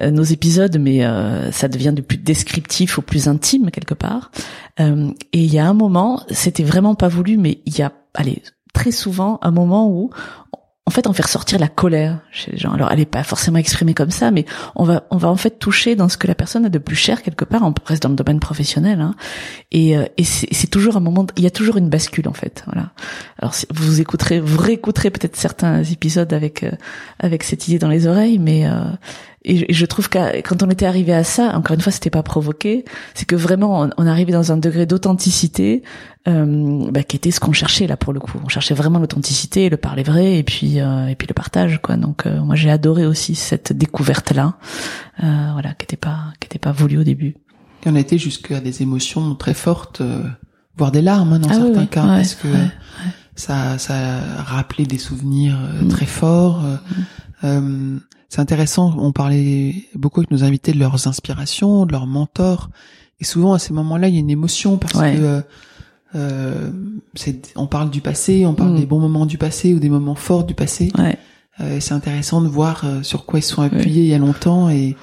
euh, 0.00 0.10
nos 0.10 0.22
épisodes, 0.22 0.78
mais 0.78 1.04
euh, 1.04 1.50
ça 1.52 1.68
devient 1.68 1.92
du 1.94 2.02
plus 2.02 2.18
descriptif 2.18 2.98
au 2.98 3.02
plus 3.02 3.28
intime 3.28 3.70
quelque 3.70 3.94
part. 3.94 4.30
et 4.78 4.84
il 5.32 5.52
y 5.52 5.58
a 5.58 5.66
un 5.66 5.74
moment, 5.74 6.22
c'était 6.30 6.62
vraiment 6.62 6.94
pas 6.94 7.08
voulu, 7.08 7.36
mais 7.36 7.60
il 7.66 7.76
y 7.76 7.82
a, 7.82 7.92
allez, 8.14 8.42
très 8.72 8.92
souvent 8.92 9.38
un 9.42 9.50
moment 9.50 9.90
où 9.90 10.10
en 10.88 10.90
fait, 10.90 11.06
on 11.06 11.12
fait 11.12 11.24
ressortir 11.24 11.58
la 11.58 11.68
colère 11.68 12.20
chez 12.32 12.50
les 12.50 12.56
gens. 12.56 12.72
Alors, 12.72 12.90
elle 12.90 12.98
est 12.98 13.04
pas 13.04 13.22
forcément 13.22 13.58
exprimée 13.58 13.92
comme 13.92 14.10
ça, 14.10 14.30
mais 14.30 14.46
on 14.74 14.84
va, 14.84 15.06
on 15.10 15.18
va 15.18 15.28
en 15.28 15.36
fait 15.36 15.58
toucher 15.58 15.96
dans 15.96 16.08
ce 16.08 16.16
que 16.16 16.26
la 16.26 16.34
personne 16.34 16.64
a 16.64 16.70
de 16.70 16.78
plus 16.78 16.96
cher 16.96 17.22
quelque 17.22 17.44
part. 17.44 17.62
On 17.62 17.74
reste 17.84 18.02
dans 18.04 18.08
le 18.08 18.14
domaine 18.14 18.40
professionnel, 18.40 19.02
hein. 19.02 19.14
et, 19.70 19.98
euh, 19.98 20.06
et 20.16 20.24
c'est 20.24 20.70
toujours 20.70 20.96
un 20.96 21.00
moment. 21.00 21.26
Il 21.36 21.44
y 21.44 21.46
a 21.46 21.50
toujours 21.50 21.76
une 21.76 21.90
bascule 21.90 22.26
en 22.26 22.32
fait. 22.32 22.64
Voilà. 22.64 22.92
Alors, 23.38 23.54
vous 23.68 24.00
écouterez, 24.00 24.40
vous 24.40 24.56
réécouterez 24.58 25.10
peut-être 25.10 25.36
certains 25.36 25.84
épisodes 25.84 26.32
avec 26.32 26.62
euh, 26.62 26.70
avec 27.18 27.42
cette 27.42 27.68
idée 27.68 27.78
dans 27.78 27.90
les 27.90 28.06
oreilles, 28.06 28.38
mais 28.38 28.66
euh, 28.66 28.84
et, 29.44 29.72
je 29.72 29.86
trouve 29.86 30.08
que 30.08 30.40
quand 30.40 30.62
on 30.62 30.70
était 30.70 30.86
arrivé 30.86 31.12
à 31.12 31.24
ça, 31.24 31.56
encore 31.56 31.74
une 31.74 31.80
fois, 31.80 31.92
c'était 31.92 32.10
pas 32.10 32.22
provoqué, 32.22 32.84
c'est 33.14 33.24
que 33.24 33.36
vraiment 33.36 33.82
on, 33.82 33.90
on 33.96 34.06
arrivait 34.06 34.32
dans 34.32 34.52
un 34.52 34.56
degré 34.56 34.86
d'authenticité 34.86 35.82
euh, 36.26 36.90
bah, 36.90 37.02
qui 37.02 37.16
était 37.16 37.30
ce 37.30 37.40
qu'on 37.40 37.52
cherchait 37.52 37.86
là 37.86 37.96
pour 37.96 38.12
le 38.12 38.20
coup. 38.20 38.38
On 38.44 38.48
cherchait 38.48 38.74
vraiment 38.74 38.98
l'authenticité, 38.98 39.68
le 39.68 39.76
parler 39.76 40.02
vrai 40.02 40.38
et 40.38 40.42
puis 40.42 40.80
euh, 40.80 41.06
et 41.06 41.14
puis 41.14 41.28
le 41.28 41.34
partage 41.34 41.80
quoi. 41.82 41.96
Donc 41.96 42.26
euh, 42.26 42.40
moi 42.42 42.56
j'ai 42.56 42.70
adoré 42.70 43.06
aussi 43.06 43.34
cette 43.34 43.72
découverte 43.72 44.32
là, 44.32 44.58
euh, 45.22 45.50
voilà, 45.52 45.74
qui 45.74 45.84
était 45.84 45.96
pas 45.96 46.32
qui 46.40 46.46
était 46.46 46.58
pas 46.58 46.72
voulu 46.72 46.98
au 46.98 47.04
début. 47.04 47.36
Et 47.86 47.88
on 47.88 47.94
a 47.94 48.00
été 48.00 48.18
jusqu'à 48.18 48.60
des 48.60 48.82
émotions 48.82 49.36
très 49.36 49.54
fortes, 49.54 50.02
voire 50.76 50.90
des 50.90 51.02
larmes 51.02 51.34
hein, 51.34 51.38
dans 51.38 51.48
ah 51.48 51.54
certains 51.54 51.86
cas, 51.86 52.06
parce 52.06 52.34
que 52.34 52.48
ça 53.36 53.78
ça 53.78 54.20
rappelait 54.38 54.86
des 54.86 54.98
souvenirs 54.98 55.56
mm. 55.82 55.88
très 55.88 56.06
forts. 56.06 56.64
Mm 57.42 57.98
c'est 58.28 58.40
intéressant. 58.40 58.94
On 58.98 59.12
parlait 59.12 59.74
beaucoup 59.94 60.20
avec 60.20 60.30
nos 60.30 60.44
invités 60.44 60.72
de 60.72 60.78
leurs 60.78 61.06
inspirations, 61.06 61.86
de 61.86 61.92
leurs 61.92 62.06
mentors, 62.06 62.70
et 63.20 63.24
souvent 63.24 63.54
à 63.54 63.58
ces 63.58 63.72
moments-là, 63.72 64.08
il 64.08 64.14
y 64.14 64.16
a 64.18 64.20
une 64.20 64.30
émotion 64.30 64.78
parce 64.78 64.94
que 64.94 65.00
euh, 65.00 65.40
euh 66.14 66.70
on 67.56 67.66
parle 67.66 67.90
du 67.90 68.00
passé, 68.00 68.46
on 68.46 68.54
parle 68.54 68.72
mm. 68.72 68.76
des 68.76 68.86
bons 68.86 69.00
moments 69.00 69.26
du 69.26 69.38
passé 69.38 69.74
ou 69.74 69.78
des 69.78 69.90
moments 69.90 70.14
forts 70.14 70.44
du 70.44 70.54
passé. 70.54 70.90
Ouais. 70.96 71.18
Euh, 71.60 71.80
c'est 71.80 71.92
intéressant 71.92 72.40
de 72.40 72.48
voir 72.48 72.82
euh, 72.84 73.02
sur 73.02 73.26
quoi 73.26 73.40
ils 73.40 73.42
sont 73.42 73.62
appuyés 73.62 74.02
il 74.02 74.08
y 74.08 74.14
a 74.14 74.18
longtemps 74.18 74.70
et, 74.70 74.94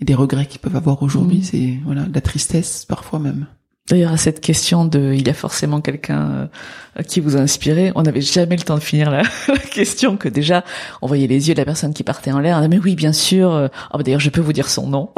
et 0.00 0.04
des 0.04 0.14
regrets 0.14 0.46
qu'ils 0.46 0.60
peuvent 0.60 0.76
avoir 0.76 1.02
aujourd'hui. 1.02 1.38
Mm. 1.38 1.42
C'est 1.42 1.78
voilà, 1.84 2.02
de 2.04 2.14
la 2.14 2.20
tristesse 2.20 2.86
parfois 2.86 3.18
même. 3.18 3.46
D'ailleurs, 3.90 4.12
à 4.12 4.16
cette 4.16 4.40
question 4.40 4.84
de, 4.84 5.12
il 5.14 5.26
y 5.26 5.30
a 5.30 5.34
forcément 5.34 5.80
quelqu'un 5.80 6.48
euh, 6.96 7.02
qui 7.02 7.18
vous 7.18 7.36
a 7.36 7.40
inspiré, 7.40 7.90
on 7.96 8.02
n'avait 8.02 8.20
jamais 8.20 8.56
le 8.56 8.62
temps 8.62 8.76
de 8.76 8.82
finir 8.82 9.10
la, 9.10 9.22
question 9.72 10.16
que 10.16 10.28
déjà, 10.28 10.62
on 11.02 11.08
voyait 11.08 11.26
les 11.26 11.48
yeux 11.48 11.54
de 11.54 11.58
la 11.58 11.64
personne 11.64 11.92
qui 11.92 12.04
partait 12.04 12.30
en 12.30 12.38
l'air. 12.38 12.60
On 12.62 12.68
mais 12.68 12.78
oui, 12.78 12.94
bien 12.94 13.12
sûr. 13.12 13.52
Euh, 13.52 13.66
oh, 13.92 14.00
D'ailleurs, 14.00 14.20
je 14.20 14.30
peux 14.30 14.40
vous 14.40 14.52
dire 14.52 14.68
son 14.68 14.86
nom. 14.86 15.10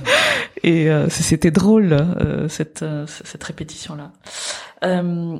Et 0.62 0.90
euh, 0.90 1.10
c'était 1.10 1.50
drôle 1.50 1.96
cette 2.48 2.84
cette 3.06 3.44
répétition 3.44 3.94
là. 3.94 4.10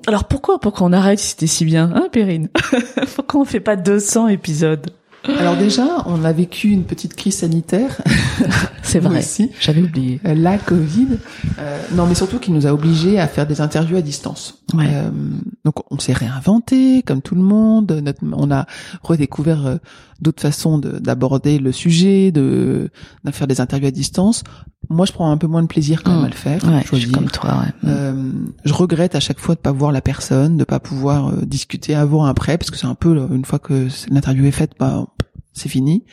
alors 0.07 0.25
pourquoi 0.25 0.61
pourquoi 0.61 0.87
on 0.87 0.93
arrête 0.93 1.19
si 1.19 1.29
c'était 1.29 1.47
si 1.47 1.65
bien, 1.65 1.91
hein, 1.95 2.09
Perrine? 2.13 2.49
Pourquoi 3.17 3.41
on 3.41 3.45
fait 3.45 3.61
pas 3.61 3.77
200 3.77 4.29
épisodes? 4.29 4.87
Alors 5.39 5.57
déjà, 5.57 6.05
on 6.07 6.25
a 6.25 6.33
vécu 6.33 6.69
une 6.69 6.85
petite 6.85 7.15
crise 7.15 7.39
sanitaire. 7.39 8.01
C'est 8.83 9.01
vrai. 9.01 9.21
J'avais 9.61 9.83
oublié. 9.83 10.21
La 10.25 10.59
Covid. 10.59 11.19
Euh, 11.59 11.79
non, 11.93 12.07
mais 12.07 12.15
surtout 12.15 12.39
qui 12.39 12.53
nous 12.53 12.67
a 12.67 12.73
obligés 12.73 13.19
à 13.19 13.27
faire 13.27 13.47
des 13.47 13.61
interviews 13.61 13.97
à 13.97 14.03
distance. 14.03 14.63
Ouais. 14.75 14.89
Euh, 14.89 15.11
donc 15.65 15.75
on 15.93 15.99
s'est 15.99 16.13
réinventé 16.13 17.03
comme 17.03 17.23
tout 17.23 17.37
le 17.37 17.43
monde. 17.43 18.03
on 18.33 18.51
a 18.51 18.67
redécouvert 19.03 19.67
euh, 19.67 19.77
d'autres 20.21 20.43
façons 20.43 20.79
d'aborder 20.79 21.59
le 21.59 21.71
sujet, 21.71 22.33
de, 22.33 22.91
de 23.25 23.31
faire 23.31 23.47
des 23.47 23.61
interviews 23.61 23.89
à 23.89 23.93
distance. 23.93 24.43
Moi, 24.89 25.05
je 25.07 25.13
prends 25.13 25.31
un 25.31 25.37
peu 25.37 25.47
moins 25.47 25.63
de 25.63 25.67
plaisir 25.67 26.03
quand 26.03 26.15
même 26.15 26.25
à 26.25 26.29
le 26.29 26.35
faire. 26.35 26.65
Ouais, 26.65 26.85
je 26.91 26.97
suis 26.97 27.11
comme 27.11 27.31
toi. 27.31 27.61
Ouais. 27.61 27.91
Euh, 27.91 28.33
je 28.65 28.73
regrette 28.73 29.17
à 29.17 29.21
chaque 29.21 29.41
fois 29.41 29.57
de 29.57 29.61
pas 29.61 29.73
voir 29.73 29.91
la 29.91 30.01
personne, 30.01 30.57
de 30.57 30.65
pas 30.65 30.79
pouvoir 30.79 31.33
discuter 31.45 31.95
avant, 31.95 32.25
après, 32.25 32.57
parce 32.57 32.71
que 32.71 32.77
c'est 32.77 32.87
un 32.87 32.95
peu 32.95 33.17
une 33.33 33.45
fois 33.45 33.59
que 33.59 33.89
l'interview 34.11 34.45
est 34.47 34.53
faite, 34.53 34.73
bah 34.79 35.07
c'est 35.53 35.69
fini. 35.69 36.05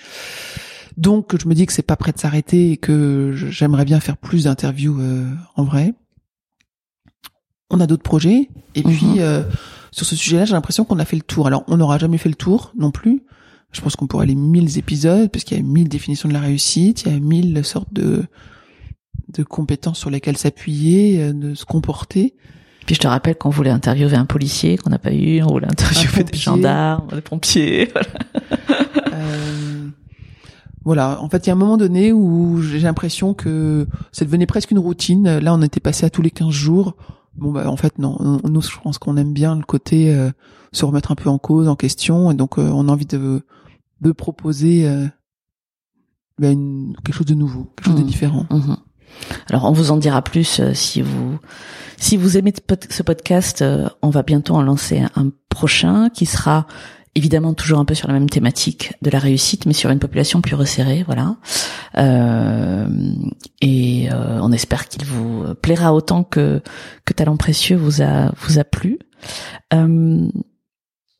Donc 0.97 1.39
je 1.39 1.47
me 1.47 1.53
dis 1.53 1.67
que 1.67 1.73
c'est 1.73 1.83
pas 1.83 1.95
prêt 1.97 2.13
de 2.13 2.19
s'arrêter 2.19 2.71
et 2.71 2.77
que 2.77 3.33
j'aimerais 3.35 3.85
bien 3.85 3.99
faire 3.99 4.17
plus 4.17 4.45
d'interviews 4.45 4.99
en 5.55 5.63
vrai. 5.63 5.93
On 7.73 7.79
a 7.79 7.87
d'autres 7.87 8.03
projets 8.03 8.49
et 8.75 8.83
puis 8.83 9.05
mhm. 9.05 9.19
euh, 9.19 9.43
sur 9.91 10.05
ce 10.05 10.15
sujet-là, 10.15 10.45
j'ai 10.45 10.53
l'impression 10.53 10.85
qu'on 10.85 10.99
a 10.99 11.05
fait 11.05 11.15
le 11.15 11.21
tour. 11.21 11.47
Alors 11.47 11.63
on 11.67 11.77
n'aura 11.77 11.97
jamais 11.97 12.17
fait 12.17 12.29
le 12.29 12.35
tour 12.35 12.71
non 12.77 12.91
plus. 12.91 13.23
Je 13.71 13.81
pense 13.81 13.95
qu'on 13.95 14.07
pourrait 14.07 14.23
aller 14.23 14.35
mille 14.35 14.77
épisodes 14.77 15.29
parce 15.31 15.43
qu'il 15.43 15.57
y 15.57 15.59
a 15.59 15.63
mille 15.63 15.89
définitions 15.89 16.29
de 16.29 16.33
la 16.33 16.39
réussite, 16.39 17.03
il 17.05 17.11
y 17.11 17.15
a 17.15 17.19
mille 17.19 17.63
sortes 17.65 17.91
de 17.91 18.23
de 19.29 19.43
compétences 19.43 19.99
sur 19.99 20.09
lesquelles 20.09 20.37
s'appuyer, 20.37 21.21
euh, 21.21 21.33
de 21.33 21.55
se 21.55 21.65
comporter. 21.65 22.35
Puis 22.85 22.95
je 22.95 22.99
te 22.99 23.07
rappelle 23.07 23.35
qu'on 23.35 23.49
voulait 23.49 23.69
interviewer 23.69 24.15
un 24.15 24.25
policier 24.25 24.77
qu'on 24.77 24.89
n'a 24.89 24.99
pas 24.99 25.13
eu, 25.13 25.41
on 25.41 25.47
voulait 25.47 25.67
interviewer 25.67 26.23
des 26.23 26.37
gendarmes, 26.37 27.07
des 27.13 27.21
pompiers. 27.21 27.89
Voilà. 27.93 28.09
Euh, 29.13 29.87
voilà. 30.83 31.21
En 31.21 31.29
fait, 31.29 31.45
il 31.45 31.47
y 31.47 31.49
a 31.51 31.53
un 31.53 31.57
moment 31.57 31.77
donné 31.77 32.11
où 32.11 32.61
j'ai 32.61 32.79
l'impression 32.79 33.33
que 33.33 33.87
ça 34.11 34.25
devenait 34.25 34.45
presque 34.45 34.71
une 34.71 34.79
routine. 34.79 35.39
Là, 35.39 35.53
on 35.53 35.61
était 35.61 35.79
passé 35.79 36.05
à 36.05 36.09
tous 36.09 36.21
les 36.21 36.31
15 36.31 36.49
jours. 36.49 36.95
Bon 37.35 37.51
bah 37.51 37.67
en 37.69 37.77
fait 37.77 37.97
non, 37.97 38.39
nous 38.43 38.61
je 38.61 38.77
pense 38.83 38.97
qu'on 38.99 39.17
aime 39.17 39.33
bien 39.33 39.55
le 39.55 39.63
côté 39.63 40.13
euh, 40.13 40.31
se 40.71 40.85
remettre 40.85 41.11
un 41.11 41.15
peu 41.15 41.29
en 41.29 41.39
cause, 41.39 41.67
en 41.67 41.75
question, 41.75 42.29
et 42.31 42.35
donc 42.35 42.59
euh, 42.59 42.69
on 42.73 42.87
a 42.87 42.91
envie 42.91 43.05
de 43.07 43.41
de 44.01 44.11
proposer 44.11 44.87
euh, 44.87 45.07
bah, 46.39 46.49
une, 46.49 46.95
quelque 47.03 47.15
chose 47.15 47.25
de 47.27 47.33
nouveau, 47.35 47.71
quelque 47.75 47.85
chose 47.87 47.95
de 47.95 48.01
Mhm. 48.01 48.07
différent. 48.07 48.45
Mhm. 48.51 48.77
Alors 49.49 49.65
on 49.65 49.71
vous 49.71 49.91
en 49.91 49.97
dira 49.97 50.21
plus 50.21 50.59
euh, 50.59 50.73
si 50.73 51.01
vous 51.01 51.39
si 51.97 52.17
vous 52.17 52.37
aimez 52.37 52.53
ce 52.89 53.03
podcast. 53.03 53.61
euh, 53.61 53.87
on 54.01 54.09
va 54.09 54.23
bientôt 54.23 54.55
en 54.55 54.61
lancer 54.61 55.03
un 55.15 55.29
prochain 55.49 56.09
qui 56.09 56.25
sera 56.25 56.65
évidemment 57.15 57.53
toujours 57.53 57.79
un 57.79 57.85
peu 57.85 57.93
sur 57.93 58.07
la 58.07 58.13
même 58.13 58.29
thématique 58.29 58.93
de 59.01 59.09
la 59.09 59.19
réussite, 59.19 59.65
mais 59.65 59.73
sur 59.73 59.89
une 59.89 59.99
population 59.99 60.41
plus 60.41 60.55
resserrée, 60.55 61.03
voilà. 61.05 61.35
Euh, 61.97 62.87
et 63.61 64.09
euh, 64.11 64.39
on 64.41 64.51
espère 64.51 64.87
qu'il 64.87 65.05
vous 65.05 65.53
plaira 65.61 65.93
autant 65.93 66.23
que 66.23 66.61
que 67.05 67.13
Talent 67.13 67.37
précieux 67.37 67.77
vous 67.77 68.01
a 68.01 68.31
vous 68.41 68.59
a 68.59 68.63
plu. 68.63 68.99
Euh, 69.73 70.27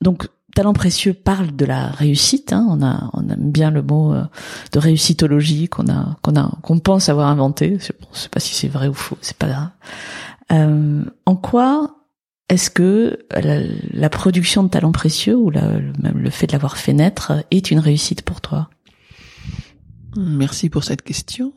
donc 0.02 0.28
Talent 0.56 0.74
précieux 0.74 1.14
parle 1.14 1.56
de 1.56 1.66
la 1.66 1.88
réussite. 1.88 2.54
Hein, 2.54 2.68
on 2.70 2.86
a 2.86 3.10
on 3.14 3.28
aime 3.30 3.52
bien 3.52 3.72
le 3.72 3.82
mot 3.82 4.14
euh, 4.14 4.24
de 4.72 4.80
réussitologie 4.80 5.68
qu'on 5.68 5.88
a 5.88 6.18
qu'on 6.22 6.36
a 6.36 6.52
qu'on 6.62 6.80
pense 6.80 7.10
avoir 7.10 7.28
inventé. 7.28 7.78
Je 7.80 7.92
ne 7.94 8.16
sais 8.16 8.30
pas 8.30 8.40
si 8.40 8.54
c'est 8.54 8.68
vrai 8.68 8.88
ou 8.88 8.94
faux, 8.94 9.18
c'est 9.22 9.38
pas 9.38 9.48
grave. 9.48 9.70
Euh, 10.52 11.04
en 11.26 11.36
quoi 11.36 11.96
est-ce 12.50 12.70
que 12.70 13.20
la, 13.32 13.62
la 13.92 14.10
production 14.10 14.64
de 14.64 14.70
talents 14.70 14.92
précieux 14.92 15.36
ou 15.38 15.50
la, 15.50 15.80
le- 15.80 15.94
même 16.02 16.18
le 16.18 16.30
fait 16.30 16.48
de 16.48 16.52
l'avoir 16.52 16.78
fait 16.78 16.94
naître 16.94 17.44
est 17.52 17.72
une 17.72 17.80
réussite 17.80 18.22
pour 18.22 18.42
toi? 18.42 18.70
Merci 20.16 20.70
pour 20.70 20.84
cette 20.84 21.02
question. 21.02 21.54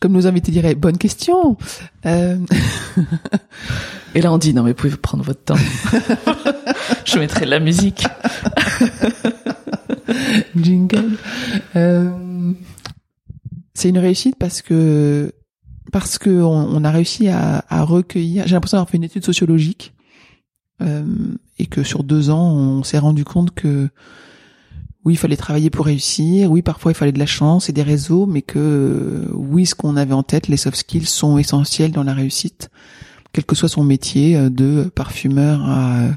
Comme 0.00 0.12
nos 0.12 0.26
invités 0.26 0.50
diraient, 0.50 0.74
bonne 0.74 0.96
question. 0.98 1.56
Euh, 2.06 2.38
Et 4.14 4.22
là 4.22 4.32
on 4.32 4.38
dit 4.38 4.54
non 4.54 4.62
mais 4.62 4.74
pouvez-vous 4.74 4.96
prendre 4.98 5.22
votre 5.24 5.44
temps 5.44 5.56
Je 7.04 7.18
mettrai 7.18 7.44
de 7.44 7.50
la 7.50 7.60
musique. 7.60 8.04
jingle. 10.56 11.16
Euh, 11.76 12.52
c'est 13.74 13.88
une 13.88 13.98
réussite 13.98 14.36
parce 14.38 14.62
que 14.62 15.32
parce 15.92 16.18
que 16.18 16.30
on, 16.30 16.76
on 16.76 16.84
a 16.84 16.90
réussi 16.90 17.28
à, 17.28 17.64
à 17.68 17.82
recueillir. 17.82 18.46
J'ai 18.46 18.54
l'impression 18.54 18.76
d'avoir 18.78 18.90
fait 18.90 18.96
une 18.96 19.04
étude 19.04 19.24
sociologique 19.24 19.93
et 20.80 21.66
que 21.66 21.82
sur 21.82 22.04
deux 22.04 22.30
ans, 22.30 22.52
on 22.52 22.82
s'est 22.82 22.98
rendu 22.98 23.24
compte 23.24 23.52
que 23.52 23.88
oui, 25.04 25.14
il 25.14 25.16
fallait 25.16 25.36
travailler 25.36 25.70
pour 25.70 25.84
réussir. 25.84 26.50
Oui, 26.50 26.62
parfois 26.62 26.92
il 26.92 26.94
fallait 26.94 27.12
de 27.12 27.18
la 27.18 27.26
chance 27.26 27.68
et 27.68 27.72
des 27.72 27.82
réseaux, 27.82 28.26
mais 28.26 28.42
que 28.42 28.58
euh, 28.58 29.28
oui, 29.34 29.66
ce 29.66 29.74
qu'on 29.74 29.96
avait 29.96 30.14
en 30.14 30.22
tête, 30.22 30.48
les 30.48 30.56
soft 30.56 30.78
skills 30.78 31.06
sont 31.06 31.36
essentiels 31.36 31.92
dans 31.92 32.04
la 32.04 32.14
réussite, 32.14 32.70
quel 33.32 33.44
que 33.44 33.54
soit 33.54 33.68
son 33.68 33.84
métier, 33.84 34.36
euh, 34.36 34.48
de 34.48 34.90
parfumeur 34.94 35.60
à 35.68 36.08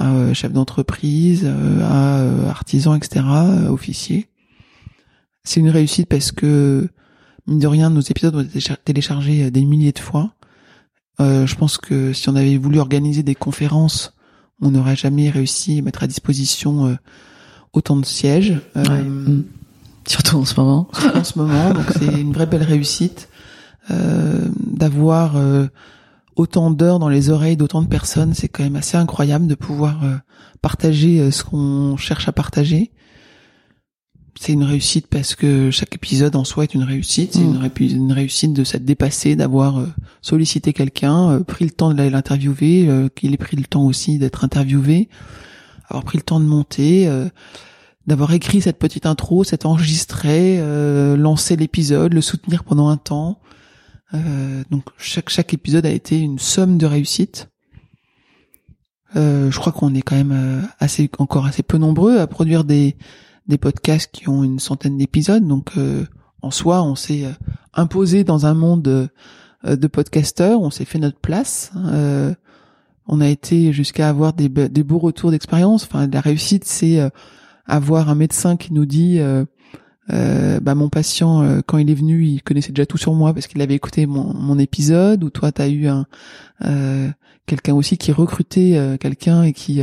euh, 0.00 0.34
chef 0.34 0.52
d'entreprise, 0.52 1.42
euh, 1.44 1.80
à 1.82 2.20
euh, 2.20 2.48
artisan, 2.48 2.94
etc., 2.94 3.24
euh, 3.26 3.68
officier. 3.68 4.28
C'est 5.42 5.60
une 5.60 5.70
réussite 5.70 6.08
parce 6.08 6.30
que, 6.32 6.88
mine 7.46 7.58
de 7.58 7.66
rien, 7.66 7.90
nos 7.90 8.00
épisodes 8.00 8.36
ont 8.36 8.40
été 8.40 8.58
téléchar- 8.58 8.78
téléchargés 8.84 9.44
euh, 9.44 9.50
des 9.50 9.64
milliers 9.64 9.92
de 9.92 9.98
fois. 9.98 10.32
Euh, 11.20 11.46
je 11.46 11.54
pense 11.54 11.78
que 11.78 12.12
si 12.12 12.28
on 12.28 12.36
avait 12.36 12.56
voulu 12.58 12.78
organiser 12.78 13.22
des 13.22 13.34
conférences, 13.34 14.14
on 14.60 14.70
n'aurait 14.70 14.96
jamais 14.96 15.30
réussi 15.30 15.78
à 15.78 15.82
mettre 15.82 16.02
à 16.02 16.06
disposition 16.06 16.86
euh, 16.86 16.94
autant 17.72 17.96
de 17.96 18.04
sièges. 18.06 18.58
Euh, 18.76 18.82
Ouais. 18.84 19.02
Mm. 19.02 19.44
Surtout 20.08 20.36
en 20.36 20.44
ce 20.44 20.58
moment. 20.60 20.88
en 21.14 21.24
ce 21.24 21.36
moment. 21.38 21.70
Donc 21.74 21.86
c'est 21.98 22.20
une 22.20 22.32
vraie 22.32 22.46
belle 22.46 22.62
réussite 22.62 23.28
euh, 23.90 24.46
d'avoir 24.64 25.36
euh, 25.36 25.66
autant 26.36 26.70
d'heures 26.70 27.00
dans 27.00 27.08
les 27.08 27.28
oreilles 27.30 27.56
d'autant 27.56 27.82
de 27.82 27.88
personnes. 27.88 28.32
C'est 28.32 28.46
quand 28.48 28.62
même 28.62 28.76
assez 28.76 28.96
incroyable 28.96 29.48
de 29.48 29.56
pouvoir 29.56 30.04
euh, 30.04 30.14
partager 30.62 31.20
euh, 31.20 31.30
ce 31.32 31.42
qu'on 31.42 31.96
cherche 31.96 32.28
à 32.28 32.32
partager. 32.32 32.92
C'est 34.38 34.52
une 34.52 34.64
réussite 34.64 35.06
parce 35.06 35.34
que 35.34 35.70
chaque 35.70 35.94
épisode 35.94 36.36
en 36.36 36.44
soi 36.44 36.64
est 36.64 36.74
une 36.74 36.82
réussite. 36.82 37.32
C'est 37.34 37.40
Mm. 37.40 37.54
une, 37.54 37.56
ré- 37.56 37.70
une 37.80 38.12
réussite 38.12 38.52
de 38.52 38.64
s'être 38.64 38.84
dépassé, 38.84 39.34
d'avoir 39.34 39.78
euh, 39.80 39.86
sollicité 40.20 40.72
quelqu'un, 40.72 41.30
euh, 41.30 41.40
pris 41.42 41.64
le 41.64 41.70
temps 41.70 41.92
de 41.92 42.02
l'interviewer, 42.02 42.86
euh, 42.88 43.08
qu'il 43.08 43.32
ait 43.32 43.38
pris 43.38 43.56
le 43.56 43.64
temps 43.64 43.84
aussi 43.86 44.18
d'être 44.18 44.44
interviewé, 44.44 45.08
avoir 45.88 46.04
pris 46.04 46.18
le 46.18 46.22
temps 46.24 46.40
de 46.40 46.44
monter. 46.46 47.08
d'avoir 48.06 48.32
écrit 48.34 48.60
cette 48.60 48.78
petite 48.78 49.04
intro, 49.04 49.42
s'être 49.42 49.66
enregistré, 49.66 50.58
lancé 51.16 51.56
l'épisode, 51.56 52.12
le 52.14 52.20
soutenir 52.20 52.62
pendant 52.62 52.86
un 52.88 52.96
temps. 52.98 53.40
Donc 54.70 54.84
chaque 54.96 55.28
chaque 55.28 55.52
épisode 55.54 55.84
a 55.86 55.90
été 55.90 56.18
une 56.20 56.38
somme 56.38 56.78
de 56.78 56.86
réussite. 56.86 57.48
Euh, 59.16 59.50
je 59.50 59.58
crois 59.58 59.72
qu'on 59.72 59.94
est 59.94 60.02
quand 60.02 60.14
même 60.16 60.68
assez 60.78 61.10
encore 61.18 61.46
assez 61.46 61.62
peu 61.64 61.78
nombreux 61.78 62.18
à 62.18 62.26
produire 62.28 62.62
des 62.64 62.96
des 63.48 63.58
podcasts 63.58 64.10
qui 64.12 64.28
ont 64.28 64.44
une 64.44 64.58
centaine 64.58 64.98
d'épisodes. 64.98 65.46
Donc 65.46 65.76
euh, 65.76 66.04
en 66.42 66.50
soi, 66.50 66.82
on 66.82 66.94
s'est 66.94 67.24
euh, 67.24 67.32
imposé 67.74 68.24
dans 68.24 68.46
un 68.46 68.54
monde 68.54 69.08
euh, 69.66 69.76
de 69.76 69.86
podcasteurs, 69.86 70.60
on 70.60 70.70
s'est 70.70 70.84
fait 70.84 70.98
notre 70.98 71.18
place. 71.18 71.72
Euh, 71.76 72.34
on 73.06 73.20
a 73.20 73.28
été 73.28 73.72
jusqu'à 73.72 74.08
avoir 74.08 74.32
des, 74.32 74.48
des 74.48 74.82
beaux 74.82 74.98
retours 74.98 75.30
d'expérience. 75.30 75.84
Enfin, 75.84 76.08
la 76.08 76.20
réussite, 76.20 76.64
c'est 76.64 76.98
avoir 77.66 78.08
un 78.08 78.16
médecin 78.16 78.56
qui 78.56 78.72
nous 78.72 78.84
dit 78.84 79.20
euh, 79.20 80.60
bah 80.60 80.74
mon 80.74 80.88
patient 80.88 81.62
quand 81.66 81.78
il 81.78 81.88
est 81.88 81.94
venu 81.94 82.24
il 82.24 82.42
connaissait 82.42 82.72
déjà 82.72 82.86
tout 82.86 82.98
sur 82.98 83.14
moi 83.14 83.32
parce 83.32 83.46
qu'il 83.46 83.62
avait 83.62 83.74
écouté 83.74 84.06
mon, 84.06 84.34
mon 84.34 84.58
épisode 84.58 85.22
ou 85.22 85.30
toi 85.30 85.52
t'as 85.52 85.68
eu 85.68 85.86
un 85.86 86.06
quelqu'un 87.46 87.74
aussi 87.74 87.96
qui 87.96 88.10
recrutait 88.10 88.96
quelqu'un 89.00 89.44
et 89.44 89.52
qui 89.52 89.82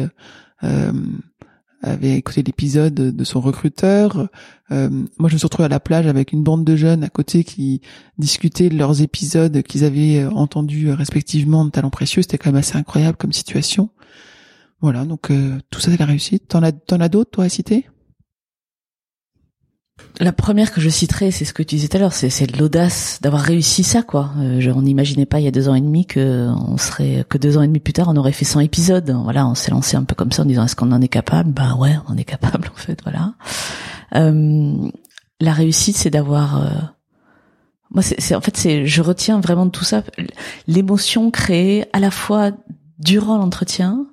avait 1.83 2.15
écouté 2.15 2.41
l'épisode 2.41 2.93
de 2.93 3.23
son 3.23 3.41
recruteur. 3.41 4.29
Euh, 4.71 4.89
moi 5.19 5.29
je 5.29 5.33
me 5.33 5.37
suis 5.37 5.45
retrouvé 5.45 5.65
à 5.65 5.69
la 5.69 5.79
plage 5.79 6.07
avec 6.07 6.31
une 6.31 6.41
bande 6.41 6.63
de 6.63 6.75
jeunes 6.75 7.03
à 7.03 7.09
côté 7.09 7.43
qui 7.43 7.81
discutaient 8.17 8.69
leurs 8.69 9.01
épisodes 9.01 9.61
qu'ils 9.63 9.83
avaient 9.83 10.21
euh, 10.21 10.29
entendus 10.31 10.89
euh, 10.89 10.95
respectivement 10.95 11.65
de 11.65 11.69
talents 11.69 11.89
précieux. 11.89 12.21
C'était 12.21 12.37
quand 12.37 12.49
même 12.49 12.59
assez 12.59 12.77
incroyable 12.77 13.17
comme 13.17 13.33
situation. 13.33 13.89
Voilà, 14.81 15.05
donc 15.05 15.29
euh, 15.29 15.57
tout 15.69 15.79
ça 15.79 15.91
c'est 15.91 15.99
la 15.99 16.05
réussite. 16.05 16.47
T'en 16.47 16.63
as, 16.63 16.71
t'en 16.71 16.99
as 17.01 17.09
d'autres 17.09 17.31
toi 17.31 17.43
à 17.43 17.49
citer? 17.49 17.87
La 20.19 20.31
première 20.31 20.71
que 20.71 20.81
je 20.81 20.89
citerai, 20.89 21.31
c'est 21.31 21.45
ce 21.45 21.53
que 21.53 21.61
tu 21.61 21.75
disais 21.75 21.87
tout 21.87 21.97
à 21.97 21.99
l'heure, 21.99 22.13
c'est, 22.13 22.57
l'audace 22.57 23.19
d'avoir 23.21 23.41
réussi 23.41 23.83
ça, 23.83 24.01
quoi. 24.01 24.31
Euh, 24.39 24.73
on 24.75 24.81
n'imaginait 24.81 25.25
pas 25.25 25.39
il 25.39 25.45
y 25.45 25.47
a 25.47 25.51
deux 25.51 25.69
ans 25.69 25.75
et 25.75 25.81
demi 25.81 26.05
que 26.05 26.49
serait, 26.77 27.25
que 27.29 27.37
deux 27.37 27.57
ans 27.57 27.61
et 27.61 27.67
demi 27.67 27.79
plus 27.79 27.93
tard, 27.93 28.07
on 28.09 28.15
aurait 28.15 28.31
fait 28.31 28.45
100 28.45 28.61
épisodes. 28.61 29.15
Voilà, 29.23 29.47
on 29.47 29.55
s'est 29.55 29.71
lancé 29.71 29.95
un 29.95 30.03
peu 30.03 30.15
comme 30.15 30.31
ça 30.31 30.43
en 30.43 30.45
disant 30.45 30.65
est-ce 30.65 30.75
qu'on 30.75 30.91
en 30.91 31.01
est 31.01 31.07
capable? 31.07 31.51
Bah 31.51 31.75
ouais, 31.75 31.95
on 32.07 32.17
est 32.17 32.23
capable 32.23 32.71
en 32.73 32.77
fait, 32.77 32.99
voilà. 33.03 33.33
Euh, 34.15 34.89
la 35.39 35.53
réussite, 35.53 35.97
c'est 35.97 36.09
d'avoir 36.09 36.61
euh, 36.61 36.69
moi, 37.91 38.01
c'est, 38.01 38.19
c'est 38.19 38.35
en 38.35 38.41
fait, 38.41 38.57
c'est, 38.57 38.85
je 38.87 39.01
retiens 39.01 39.39
vraiment 39.39 39.65
de 39.65 39.71
tout 39.71 39.85
ça 39.85 40.03
l'émotion 40.67 41.29
créée 41.29 41.85
à 41.93 41.99
la 41.99 42.09
fois 42.11 42.51
durant 42.99 43.37
l'entretien, 43.37 44.07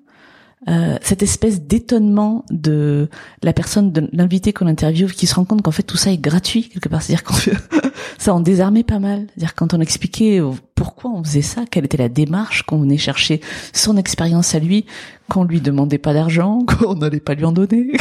euh, 0.69 0.99
cette 1.01 1.23
espèce 1.23 1.63
d'étonnement 1.63 2.45
de 2.51 3.09
la 3.43 3.53
personne, 3.53 3.93
de 3.93 4.09
l'invité 4.13 4.53
qu'on 4.53 4.67
interviewe, 4.67 5.13
qui 5.13 5.27
se 5.27 5.35
rend 5.35 5.45
compte 5.45 5.63
qu'en 5.63 5.71
fait 5.71 5.83
tout 5.83 5.97
ça 5.97 6.13
est 6.13 6.19
gratuit 6.19 6.69
quelque 6.69 6.89
part. 6.89 7.03
C'est-à-dire 7.03 7.25
qu'on 7.25 7.35
ça 8.19 8.35
en 8.35 8.41
désarmait 8.41 8.85
pas 8.85 8.99
mal. 8.99 9.27
C'est-à-dire 9.29 9.55
quand 9.55 9.73
on 9.73 9.81
expliquait 9.81 10.41
pourquoi 10.75 11.11
on 11.11 11.23
faisait 11.23 11.43
ça, 11.43 11.65
quelle 11.71 11.85
était 11.85 11.99
la 11.99 12.09
démarche, 12.09 12.63
qu'on 12.63 12.79
venait 12.79 12.97
chercher 12.97 13.41
son 13.75 13.97
expérience 13.99 14.55
à 14.55 14.59
lui, 14.59 14.87
qu'on 15.29 15.45
lui 15.45 15.61
demandait 15.61 15.99
pas 15.99 16.15
d'argent, 16.15 16.65
qu'on 16.67 16.95
n'allait 16.95 17.21
pas 17.21 17.35
lui 17.35 17.45
en 17.45 17.53
donner. 17.53 17.93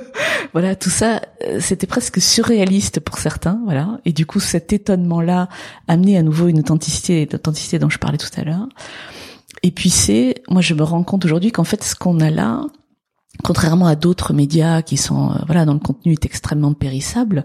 voilà, 0.52 0.76
tout 0.76 0.90
ça, 0.90 1.20
euh, 1.44 1.58
c'était 1.60 1.86
presque 1.86 2.20
surréaliste 2.20 3.00
pour 3.00 3.18
certains. 3.18 3.60
Voilà, 3.64 4.00
et 4.04 4.12
du 4.12 4.26
coup 4.26 4.40
cet 4.40 4.72
étonnement-là 4.72 5.48
amenait 5.86 6.16
à 6.16 6.22
nouveau 6.22 6.48
une 6.48 6.60
authenticité, 6.60 7.28
l'authenticité 7.30 7.78
dont 7.78 7.90
je 7.90 7.98
parlais 7.98 8.18
tout 8.18 8.30
à 8.36 8.44
l'heure. 8.44 8.68
Et 9.62 9.70
puis 9.70 9.90
c'est, 9.90 10.42
moi 10.48 10.62
je 10.62 10.74
me 10.74 10.82
rends 10.82 11.02
compte 11.02 11.24
aujourd'hui 11.24 11.52
qu'en 11.52 11.64
fait 11.64 11.82
ce 11.82 11.94
qu'on 11.94 12.20
a 12.20 12.30
là, 12.30 12.62
contrairement 13.44 13.86
à 13.86 13.96
d'autres 13.96 14.32
médias 14.32 14.82
qui 14.82 14.96
sont, 14.96 15.30
euh, 15.30 15.36
voilà, 15.46 15.64
dont 15.64 15.74
le 15.74 15.78
contenu 15.78 16.12
est 16.12 16.24
extrêmement 16.24 16.72
périssable, 16.72 17.44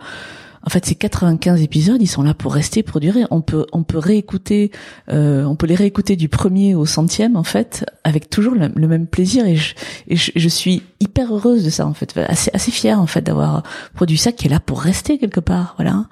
en 0.66 0.70
fait, 0.70 0.86
ces 0.86 0.96
95 0.96 1.62
épisodes, 1.62 2.02
ils 2.02 2.08
sont 2.08 2.24
là 2.24 2.34
pour 2.34 2.54
rester, 2.54 2.84
pour 2.84 3.00
durer. 3.02 3.24
On 3.32 3.42
peut, 3.42 3.66
on 3.74 3.84
peut 3.84 3.98
réécouter, 3.98 4.72
euh, 5.10 5.44
on 5.44 5.56
peut 5.56 5.68
les 5.68 5.76
réécouter 5.76 6.16
du 6.16 6.30
premier 6.30 6.74
au 6.74 6.86
centième, 6.86 7.36
en 7.36 7.44
fait, 7.44 7.86
avec 8.04 8.30
toujours 8.30 8.54
le, 8.56 8.88
même 8.88 9.08
plaisir. 9.08 9.46
Et, 9.46 9.58
je, 9.58 9.76
et 10.08 10.16
je, 10.16 10.32
je, 10.36 10.48
suis 10.48 10.84
hyper 11.02 11.36
heureuse 11.36 11.66
de 11.66 11.70
ça, 11.70 11.86
en 11.86 11.94
fait, 11.94 12.18
assez, 12.18 12.50
assez 12.54 12.72
fière, 12.72 13.02
en 13.02 13.08
fait, 13.08 13.22
d'avoir 13.22 13.64
produit 13.94 14.18
ça, 14.18 14.32
qui 14.32 14.48
est 14.48 14.50
là 14.50 14.62
pour 14.62 14.82
rester 14.82 15.18
quelque 15.18 15.42
part, 15.42 15.74
voilà. 15.78 16.06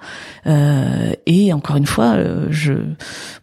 Euh, 0.46 1.12
et 1.26 1.52
encore 1.52 1.76
une 1.76 1.86
fois, 1.86 2.14
euh, 2.16 2.46
je, 2.50 2.74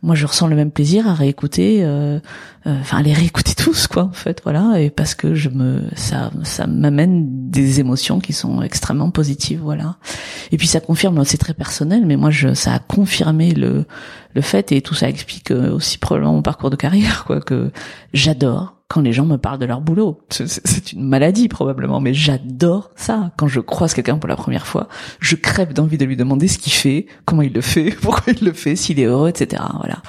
moi, 0.03 0.15
je 0.15 0.25
ressens 0.25 0.47
le 0.47 0.55
même 0.55 0.71
plaisir 0.71 1.07
à 1.07 1.13
réécouter, 1.15 1.79
euh, 1.83 2.19
enfin, 2.65 2.97
à 2.97 3.01
les 3.01 3.13
réécouter 3.13 3.55
tous, 3.57 3.87
quoi, 3.87 4.03
en 4.03 4.11
fait, 4.11 4.41
voilà. 4.43 4.79
Et 4.79 4.91
parce 4.91 5.15
que 5.15 5.33
je 5.33 5.49
me, 5.49 5.81
ça, 5.95 6.31
ça 6.43 6.67
m'amène 6.67 7.49
des 7.49 7.79
émotions 7.79 8.19
qui 8.19 8.33
sont 8.33 8.61
extrêmement 8.61 9.09
positives, 9.09 9.61
voilà. 9.63 9.97
Et 10.51 10.57
puis 10.57 10.67
ça 10.67 10.79
confirme, 10.79 10.98
c'est 11.23 11.37
très 11.37 11.53
personnel, 11.53 12.05
mais 12.05 12.15
moi 12.15 12.29
je, 12.29 12.53
ça 12.53 12.73
a 12.73 12.79
confirmé 12.79 13.51
le 13.51 13.85
le 14.35 14.41
fait 14.41 14.71
et 14.71 14.81
tout 14.81 14.93
ça 14.93 15.09
explique 15.09 15.51
aussi 15.51 15.97
probablement 15.97 16.33
mon 16.33 16.41
parcours 16.41 16.69
de 16.69 16.75
carrière, 16.75 17.25
quoi, 17.25 17.41
que 17.41 17.71
j'adore 18.13 18.79
quand 18.89 19.01
les 19.01 19.13
gens 19.13 19.25
me 19.25 19.37
parlent 19.37 19.59
de 19.59 19.67
leur 19.67 19.81
boulot. 19.81 20.19
C'est 20.29 20.93
une 20.93 21.07
maladie 21.07 21.47
probablement, 21.47 22.01
mais 22.01 22.15
j'adore 22.15 22.89
ça. 22.95 23.31
Quand 23.37 23.47
je 23.47 23.59
croise 23.59 23.93
quelqu'un 23.93 24.17
pour 24.17 24.27
la 24.27 24.35
première 24.35 24.65
fois, 24.65 24.89
je 25.19 25.35
crève 25.35 25.73
d'envie 25.73 25.99
de 25.99 26.05
lui 26.05 26.17
demander 26.17 26.47
ce 26.47 26.57
qu'il 26.57 26.73
fait, 26.73 27.05
comment 27.25 27.43
il 27.43 27.53
le 27.53 27.61
fait, 27.61 27.91
pourquoi 28.01 28.33
il 28.33 28.43
le 28.43 28.51
fait, 28.51 28.75
s'il 28.75 28.99
est 28.99 29.05
heureux, 29.05 29.29
etc. 29.29 29.61
Voilà. 29.77 30.01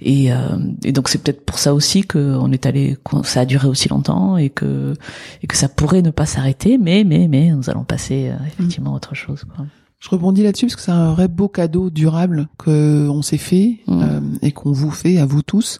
Et, 0.00 0.32
euh, 0.32 0.36
et 0.82 0.92
donc 0.92 1.10
c'est 1.10 1.22
peut-être 1.22 1.44
pour 1.44 1.58
ça 1.58 1.74
aussi 1.74 2.04
qu'on 2.04 2.50
est 2.52 2.64
allé, 2.64 2.96
ça 3.22 3.40
a 3.40 3.44
duré 3.44 3.68
aussi 3.68 3.90
longtemps 3.90 4.38
et 4.38 4.48
que 4.48 4.94
et 5.42 5.46
que 5.46 5.56
ça 5.56 5.68
pourrait 5.68 6.02
ne 6.02 6.10
pas 6.10 6.24
s'arrêter, 6.24 6.78
mais 6.78 7.04
mais 7.04 7.28
mais 7.28 7.50
nous 7.50 7.68
allons 7.68 7.84
passer 7.84 8.30
euh, 8.30 8.46
effectivement 8.46 8.94
à 8.94 8.96
autre 8.96 9.14
chose. 9.14 9.44
Quoi. 9.54 9.66
Je 10.02 10.08
rebondis 10.10 10.42
là-dessus 10.42 10.66
parce 10.66 10.74
que 10.76 10.82
c'est 10.82 10.90
un 10.90 11.12
vrai 11.12 11.28
beau 11.28 11.46
cadeau 11.48 11.88
durable 11.88 12.48
que 12.58 13.08
on 13.08 13.22
s'est 13.22 13.38
fait 13.38 13.78
Mm. 13.86 14.02
euh, 14.02 14.20
et 14.42 14.50
qu'on 14.52 14.72
vous 14.72 14.90
fait 14.90 15.18
à 15.18 15.26
vous 15.26 15.42
tous. 15.42 15.78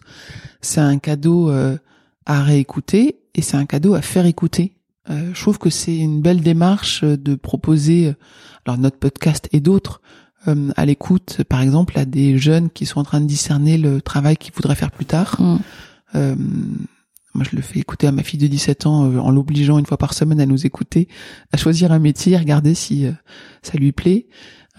C'est 0.61 0.79
un 0.79 0.97
cadeau 0.97 1.49
euh, 1.49 1.77
à 2.25 2.41
réécouter 2.41 3.17
et 3.35 3.41
c'est 3.41 3.57
un 3.57 3.65
cadeau 3.65 3.95
à 3.95 4.01
faire 4.01 4.25
écouter. 4.25 4.75
Euh, 5.09 5.31
je 5.33 5.41
trouve 5.41 5.57
que 5.59 5.69
c'est 5.69 5.97
une 5.97 6.21
belle 6.21 6.39
démarche 6.39 7.03
euh, 7.03 7.17
de 7.17 7.35
proposer, 7.35 8.07
euh, 8.07 8.13
alors 8.65 8.77
notre 8.77 8.97
podcast 8.97 9.49
et 9.51 9.59
d'autres, 9.59 9.99
euh, 10.47 10.71
à 10.77 10.85
l'écoute, 10.85 11.43
par 11.49 11.59
exemple, 11.61 11.99
à 11.99 12.05
des 12.05 12.37
jeunes 12.37 12.69
qui 12.69 12.85
sont 12.85 13.01
en 13.01 13.03
train 13.03 13.19
de 13.19 13.25
discerner 13.25 13.77
le 13.77 14.01
travail 14.01 14.37
qu'ils 14.37 14.53
voudraient 14.53 14.75
faire 14.75 14.91
plus 14.91 15.05
tard. 15.05 15.35
Mm. 15.41 15.57
Moi, 17.33 17.45
je 17.49 17.55
le 17.55 17.61
fais 17.61 17.79
écouter 17.79 18.07
à 18.07 18.11
ma 18.11 18.23
fille 18.23 18.39
de 18.39 18.47
17 18.47 18.85
ans 18.85 19.05
euh, 19.05 19.17
en 19.17 19.31
l'obligeant 19.31 19.79
une 19.79 19.85
fois 19.85 19.97
par 19.97 20.13
semaine 20.13 20.39
à 20.39 20.45
nous 20.45 20.65
écouter, 20.65 21.07
à 21.51 21.57
choisir 21.57 21.91
un 21.91 21.99
métier, 21.99 22.35
à 22.35 22.39
regarder 22.39 22.73
si 22.75 23.05
euh, 23.05 23.11
ça 23.61 23.77
lui 23.77 23.91
plaît. 23.91 24.27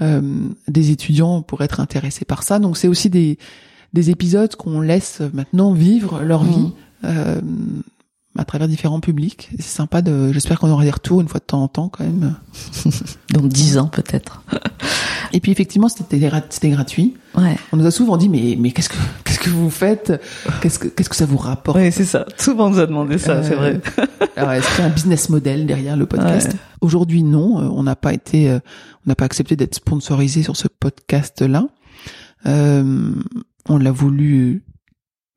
Euh, 0.02 0.48
des 0.68 0.90
étudiants 0.90 1.42
pourraient 1.42 1.66
être 1.66 1.80
intéressés 1.80 2.24
par 2.24 2.42
ça. 2.42 2.58
Donc, 2.58 2.76
c'est 2.76 2.88
aussi 2.88 3.10
des, 3.10 3.38
des 3.92 4.10
épisodes 4.10 4.54
qu'on 4.56 4.80
laisse 4.80 5.22
maintenant 5.32 5.72
vivre 5.72 6.22
leur 6.22 6.44
Mm. 6.44 6.48
vie 6.48 6.72
euh, 7.04 7.40
à 8.36 8.44
travers 8.44 8.66
différents 8.68 9.00
publics. 9.00 9.50
C'est 9.58 9.62
sympa 9.68 10.02
de. 10.02 10.32
J'espère 10.32 10.58
qu'on 10.58 10.70
aura 10.70 10.84
des 10.84 10.90
retours 10.90 11.20
une 11.20 11.28
fois 11.28 11.40
de 11.40 11.44
temps 11.44 11.62
en 11.62 11.68
temps 11.68 11.88
quand 11.88 12.04
même. 12.04 12.34
Dans 13.32 13.42
dix 13.42 13.78
ans 13.78 13.86
peut-être. 13.88 14.42
Et 15.32 15.40
puis 15.40 15.50
effectivement, 15.52 15.88
c'était 15.88 16.18
gra- 16.18 16.42
c'était 16.50 16.70
gratuit. 16.70 17.14
Ouais. 17.36 17.56
On 17.72 17.76
nous 17.76 17.86
a 17.86 17.90
souvent 17.90 18.16
dit 18.16 18.28
mais 18.28 18.56
mais 18.58 18.70
qu'est-ce 18.72 18.88
que 18.88 18.96
qu'est-ce 19.24 19.38
que 19.40 19.50
vous 19.50 19.70
faites? 19.70 20.12
Qu'est-ce 20.60 20.78
que 20.78 20.88
qu'est-ce 20.88 21.08
que 21.08 21.16
ça 21.16 21.26
vous 21.26 21.36
rapporte? 21.38 21.78
Oui, 21.78 21.90
c'est 21.92 22.04
ça. 22.04 22.26
Souvent 22.38 22.66
on 22.66 22.70
nous 22.70 22.78
a 22.80 22.86
demandé 22.86 23.18
ça, 23.18 23.32
Euh, 23.34 23.42
c'est 23.42 23.54
vrai. 23.54 23.80
Alors, 24.36 24.52
est-ce 24.52 24.68
qu'il 24.70 24.80
y 24.80 24.82
a 24.82 24.90
un 24.90 24.92
business 24.94 25.28
model 25.28 25.66
derrière 25.66 25.96
le 25.96 26.06
podcast? 26.06 26.48
Ouais. 26.52 26.58
Aujourd'hui, 26.80 27.22
non. 27.22 27.60
Euh, 27.60 27.68
On 27.72 27.82
n'a 27.84 27.94
pas 27.96 28.12
été, 28.12 28.50
euh, 28.50 28.58
on 29.06 29.10
n'a 29.10 29.14
pas 29.14 29.24
accepté 29.26 29.54
d'être 29.56 29.74
sponsorisé 29.76 30.42
sur 30.42 30.56
ce 30.56 30.66
podcast-là. 30.68 31.66
Euh, 32.46 33.12
on 33.68 33.78
l'a 33.78 33.90
voulu 33.92 34.64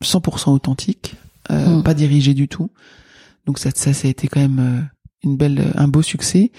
100% 0.04 0.52
authentique, 0.52 1.16
euh, 1.52 1.78
Mm. 1.78 1.84
pas 1.84 1.94
dirigé 1.94 2.34
du 2.34 2.48
tout. 2.48 2.70
Donc 3.46 3.60
ça, 3.60 3.70
ça, 3.74 3.94
ça 3.94 4.08
a 4.08 4.12
été 4.12 4.28
quand 4.28 4.40
même 4.42 4.60
euh, 4.60 4.82
une 5.24 5.38
belle, 5.38 5.72
un 5.76 5.88
beau 5.88 6.02
succès. 6.02 6.52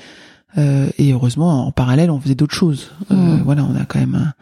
Euh, 0.56 0.88
et 0.96 1.12
heureusement, 1.12 1.66
en 1.66 1.72
parallèle, 1.72 2.10
on 2.10 2.18
faisait 2.20 2.34
d'autres 2.34 2.54
choses. 2.54 2.90
Euh, 3.10 3.14
Mm. 3.14 3.42
Voilà, 3.44 3.64
on 3.64 3.74
a 3.76 3.84
quand 3.84 3.98
même 4.00 4.14
un, 4.14 4.32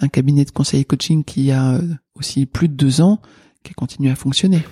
un 0.00 0.08
cabinet 0.08 0.44
de 0.44 0.50
conseil 0.50 0.80
et 0.80 0.84
coaching 0.84 1.24
qui 1.24 1.50
a 1.50 1.74
euh, 1.74 1.82
aussi 2.14 2.46
plus 2.46 2.68
de 2.68 2.74
deux 2.74 3.00
ans, 3.00 3.20
qui 3.64 3.72
a 3.72 3.74
continué 3.74 4.10
à 4.10 4.14
fonctionner. 4.16 4.62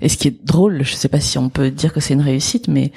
Et 0.00 0.08
ce 0.08 0.16
qui 0.16 0.28
est 0.28 0.44
drôle, 0.46 0.82
je 0.84 0.94
sais 0.94 1.08
pas 1.08 1.20
si 1.20 1.38
on 1.38 1.48
peut 1.48 1.70
dire 1.70 1.92
que 1.92 2.00
c'est 2.00 2.14
une 2.14 2.20
réussite, 2.20 2.68
mais 2.68 2.92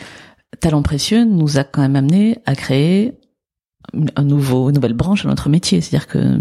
Talent 0.60 0.82
Précieux 0.84 1.24
nous 1.26 1.58
a 1.58 1.64
quand 1.64 1.82
même 1.82 1.96
amené 1.96 2.38
à 2.46 2.56
créer 2.56 3.14
un 4.16 4.24
nouveau, 4.24 4.70
une 4.70 4.76
nouvelle 4.76 4.94
branche 4.94 5.26
à 5.26 5.30
notre 5.30 5.50
métier. 5.50 5.82
C'est-à-dire 5.82 6.08
que 6.08 6.40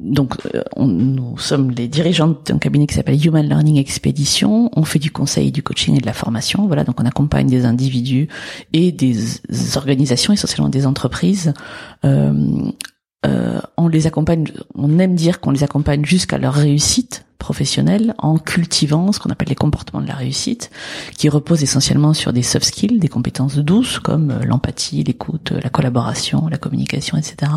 donc 0.00 0.34
euh, 0.54 0.62
on- 0.76 0.86
nous 0.86 1.36
sommes 1.38 1.70
les 1.72 1.88
dirigeants 1.88 2.36
d'un 2.46 2.58
cabinet 2.58 2.86
qui 2.86 2.94
s'appelle 2.94 3.24
Human 3.24 3.46
Learning 3.46 3.76
Expedition. 3.78 4.70
On 4.76 4.84
fait 4.84 4.98
du 4.98 5.10
conseil, 5.10 5.50
du 5.50 5.62
coaching 5.62 5.96
et 5.96 6.00
de 6.00 6.06
la 6.06 6.12
formation. 6.12 6.66
Voilà, 6.66 6.84
donc 6.84 7.00
on 7.00 7.04
accompagne 7.06 7.48
des 7.48 7.64
individus 7.64 8.28
et 8.72 8.92
des 8.92 9.16
organisations, 9.76 10.32
essentiellement 10.32 10.68
des 10.68 10.86
entreprises. 10.86 11.52
Euh, 12.04 12.70
euh, 13.26 13.60
on 13.76 13.88
les 13.88 14.06
accompagne, 14.06 14.46
on 14.76 14.98
aime 15.00 15.16
dire 15.16 15.40
qu'on 15.40 15.50
les 15.50 15.64
accompagne 15.64 16.04
jusqu'à 16.04 16.38
leur 16.38 16.54
réussite 16.54 17.24
professionnelle 17.38 18.14
en 18.18 18.38
cultivant 18.38 19.12
ce 19.12 19.20
qu'on 19.20 19.30
appelle 19.30 19.48
les 19.48 19.54
comportements 19.54 20.00
de 20.00 20.06
la 20.08 20.14
réussite, 20.14 20.70
qui 21.16 21.28
reposent 21.28 21.62
essentiellement 21.62 22.14
sur 22.14 22.32
des 22.32 22.42
soft 22.42 22.66
skills, 22.66 22.98
des 22.98 23.08
compétences 23.08 23.56
douces 23.56 23.98
comme 23.98 24.30
euh, 24.30 24.44
l'empathie, 24.44 25.02
l'écoute, 25.04 25.52
la 25.52 25.70
collaboration, 25.70 26.48
la 26.48 26.58
communication, 26.58 27.16
etc. 27.16 27.52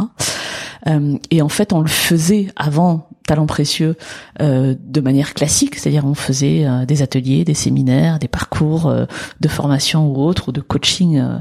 Euh, 0.87 1.17
et 1.29 1.41
en 1.41 1.49
fait, 1.49 1.73
on 1.73 1.81
le 1.81 1.87
faisait 1.87 2.47
avant 2.55 3.09
Talent 3.31 3.45
Précieux 3.45 3.95
euh, 4.41 4.75
de 4.77 4.99
manière 4.99 5.33
classique, 5.33 5.75
c'est-à-dire 5.75 6.03
on 6.05 6.15
faisait 6.15 6.65
euh, 6.65 6.85
des 6.85 7.01
ateliers, 7.01 7.45
des 7.45 7.53
séminaires, 7.53 8.19
des 8.19 8.27
parcours 8.27 8.87
euh, 8.87 9.05
de 9.39 9.47
formation 9.47 9.99
ou 10.11 10.17
autres, 10.21 10.49
ou 10.49 10.51
de 10.51 10.59
coaching 10.59 11.17
euh, 11.17 11.37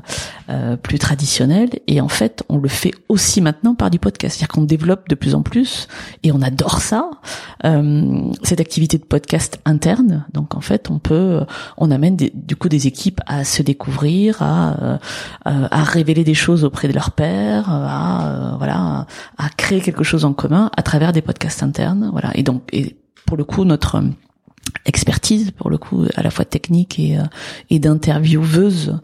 euh, 0.51 0.77
plus 0.77 1.01
traditionnel. 1.01 1.71
Et 1.89 2.01
en 2.01 2.07
fait, 2.07 2.45
on 2.49 2.59
le 2.59 2.69
fait 2.69 2.93
aussi 3.09 3.41
maintenant 3.41 3.75
par 3.75 3.91
du 3.91 3.99
podcast, 3.99 4.37
c'est-à-dire 4.37 4.55
qu'on 4.55 4.63
développe 4.63 5.09
de 5.09 5.17
plus 5.17 5.35
en 5.35 5.43
plus, 5.43 5.89
et 6.23 6.31
on 6.31 6.43
adore 6.43 6.79
ça, 6.81 7.11
euh, 7.65 8.23
cette 8.45 8.61
activité 8.61 8.97
de 8.97 9.05
podcast 9.05 9.59
interne. 9.65 10.27
Donc 10.33 10.55
en 10.55 10.61
fait, 10.61 10.91
on 10.91 11.01
peut, 11.01 11.41
on 11.77 11.91
amène 11.91 12.15
des- 12.15 12.33
du 12.33 12.55
coup 12.55 12.69
des 12.69 12.87
équipes 12.87 13.21
à 13.27 13.43
se 13.43 13.63
découvrir, 13.65 14.43
à 14.43 15.01
à 15.45 15.83
révéler 15.83 16.23
des 16.23 16.35
choses 16.35 16.63
auprès 16.63 16.87
de 16.87 16.93
leurs 16.93 17.11
pairs, 17.11 17.69
à 17.69 18.55
voilà, 18.59 19.07
à 19.39 19.49
créer 19.57 19.81
quelque 19.81 20.05
chose 20.05 20.25
en 20.25 20.33
commun 20.35 20.71
à 20.77 20.83
travers 20.83 21.13
des 21.13 21.23
podcasts 21.23 21.63
internes. 21.65 21.80
Voilà. 22.13 22.31
Et 22.37 22.43
donc, 22.43 22.63
et 22.73 22.97
pour 23.27 23.37
le 23.37 23.45
coup, 23.45 23.65
notre 23.65 23.97
euh, 23.97 24.03
expertise, 24.87 25.51
pour 25.53 25.71
le 25.71 25.79
coup, 25.79 26.05
à 26.15 26.23
la 26.23 26.31
fois 26.31 26.45
technique 26.45 26.99
et 26.99 27.19
euh, 27.19 27.23
et 27.71 27.79
d'intervieweuse, 27.79 28.99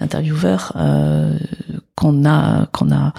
d'intervieweur 0.00 0.72
euh, 0.76 1.38
qu'on 1.94 2.24
a 2.24 2.66
qu'on 2.72 2.90
a 2.92 3.12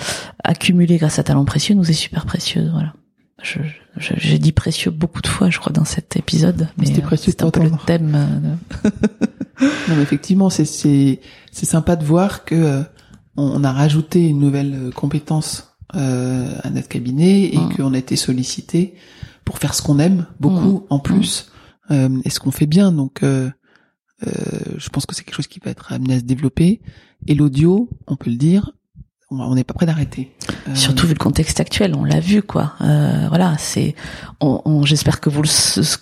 accumulé 0.43 0.97
grâce 0.97 1.19
à 1.19 1.23
Talent 1.23 1.45
Précieux, 1.45 1.75
nous 1.75 1.89
est 1.89 1.93
super 1.93 2.25
précieuse. 2.25 2.69
Voilà. 2.71 2.93
Je, 3.41 3.59
je- 3.97 4.13
j'ai 4.17 4.39
dit 4.39 4.53
précieux 4.53 4.89
beaucoup 4.91 5.21
de 5.21 5.27
fois, 5.27 5.49
je 5.49 5.59
crois, 5.59 5.73
dans 5.73 5.83
cet 5.85 6.15
épisode. 6.15 6.69
Mais 6.77 6.85
C'était 6.85 7.01
euh, 7.01 7.05
précieux 7.05 7.33
c'est 7.37 7.43
un 7.43 7.51
peu 7.51 7.61
le 7.63 7.71
thème. 7.85 8.11
de- 8.83 8.89
Non, 9.61 9.95
mais 9.95 10.01
effectivement, 10.01 10.49
c'est 10.49 10.65
c'est 10.65 11.19
c'est 11.51 11.65
sympa 11.65 11.95
de 11.95 12.03
voir 12.05 12.43
que 12.45 12.55
euh, 12.55 12.81
on 13.37 13.63
a 13.63 13.71
rajouté 13.71 14.27
une 14.27 14.39
nouvelle 14.39 14.91
compétence 14.95 15.72
euh, 15.95 16.55
à 16.63 16.69
notre 16.69 16.87
cabinet 16.87 17.45
et 17.53 17.57
Mm. 17.57 17.75
qu'on 17.75 17.93
a 17.93 17.97
été 17.97 18.15
sollicité 18.15 18.93
pour 19.45 19.57
faire 19.59 19.73
ce 19.73 19.81
qu'on 19.81 19.99
aime 19.99 20.25
beaucoup 20.39 20.85
en 20.89 20.99
plus 20.99 21.51
euh, 21.91 22.09
et 22.23 22.29
ce 22.29 22.39
qu'on 22.39 22.51
fait 22.51 22.65
bien. 22.65 22.91
Donc, 22.91 23.23
euh, 23.23 23.49
euh, 24.27 24.31
je 24.77 24.89
pense 24.89 25.05
que 25.05 25.13
c'est 25.15 25.23
quelque 25.23 25.35
chose 25.35 25.47
qui 25.47 25.59
va 25.63 25.71
être 25.71 25.91
amené 25.91 26.15
à 26.15 26.19
se 26.19 26.23
développer. 26.23 26.81
Et 27.27 27.35
l'audio, 27.35 27.89
on 28.07 28.15
peut 28.15 28.29
le 28.29 28.37
dire, 28.37 28.71
on 29.29 29.55
n'est 29.55 29.63
pas 29.63 29.73
prêt 29.73 29.85
d'arrêter. 29.85 30.31
Euh, 30.67 30.75
Surtout 30.75 31.07
vu 31.07 31.13
le 31.13 31.19
contexte 31.19 31.59
actuel, 31.59 31.95
on 31.95 32.03
l'a 32.05 32.19
vu 32.19 32.41
quoi. 32.43 32.73
Euh, 32.81 33.25
voilà, 33.29 33.55
c'est. 33.57 33.95
On, 34.39 34.61
on- 34.65 34.83
J'espère 34.83 35.19
que 35.19 35.29
vous 35.29 35.41
le 35.41 35.49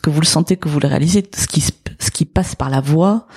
que 0.02 0.10
vous 0.10 0.20
le 0.20 0.26
sentez, 0.26 0.58
que 0.58 0.68
vous 0.70 0.80
le 0.80 0.88
réalisez. 0.88 1.24
Ce 1.36 1.48
qui 1.48 1.62
ce 1.62 2.12
qui 2.12 2.26
passe 2.26 2.56
par 2.56 2.70
la 2.70 2.82
voix, 2.82 3.28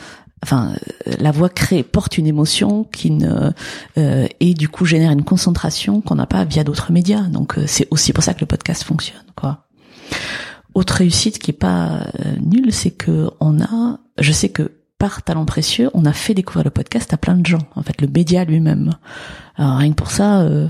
enfin 0.45 0.75
euh, 1.07 1.13
la 1.19 1.33
voix 1.33 1.49
crée 1.49 1.83
porte 1.83 2.19
une 2.19 2.27
émotion 2.27 2.85
qui 2.85 3.11
ne 3.11 3.51
euh, 3.99 4.29
et 4.41 4.55
du 4.55 4.69
coup 4.69 4.85
génère 4.85 5.11
une 5.11 5.25
concentration 5.25 6.01
qu'on 6.01 6.15
n'a 6.15 6.27
pas 6.27 6.45
via 6.45 6.63
d'autres 6.63 6.93
médias. 6.93 7.23
Donc 7.23 7.59
euh, 7.59 7.65
c'est 7.67 7.89
aussi 7.91 8.13
pour 8.13 8.23
ça 8.23 8.35
que 8.35 8.41
le 8.41 8.47
podcast 8.47 8.85
fonctionne 8.85 9.25
quoi. 9.35 9.67
Autre 10.75 10.95
réussite 10.95 11.39
qui 11.39 11.53
est 11.53 11.55
pas 11.55 12.07
euh, 12.21 12.37
nulle, 12.41 12.73
c'est 12.73 12.91
que 12.91 13.31
on 13.41 13.61
a, 13.61 14.01
je 14.19 14.33
sais 14.33 14.49
que 14.49 14.73
par 15.05 15.23
talent 15.23 15.45
précieux, 15.45 15.91
on 15.93 16.07
a 16.07 16.15
fait 16.15 16.33
découvrir 16.33 16.65
le 16.65 16.71
podcast 16.71 17.13
à 17.13 17.19
plein 17.19 17.35
de 17.35 17.45
gens. 17.45 17.59
En 17.77 17.83
fait, 17.83 18.01
le 18.01 18.09
média 18.09 18.43
lui-même. 18.47 18.95
Alors, 19.59 19.77
rien 19.77 19.91
que 19.91 19.97
pour 19.97 20.11
ça, 20.11 20.41
euh, 20.41 20.67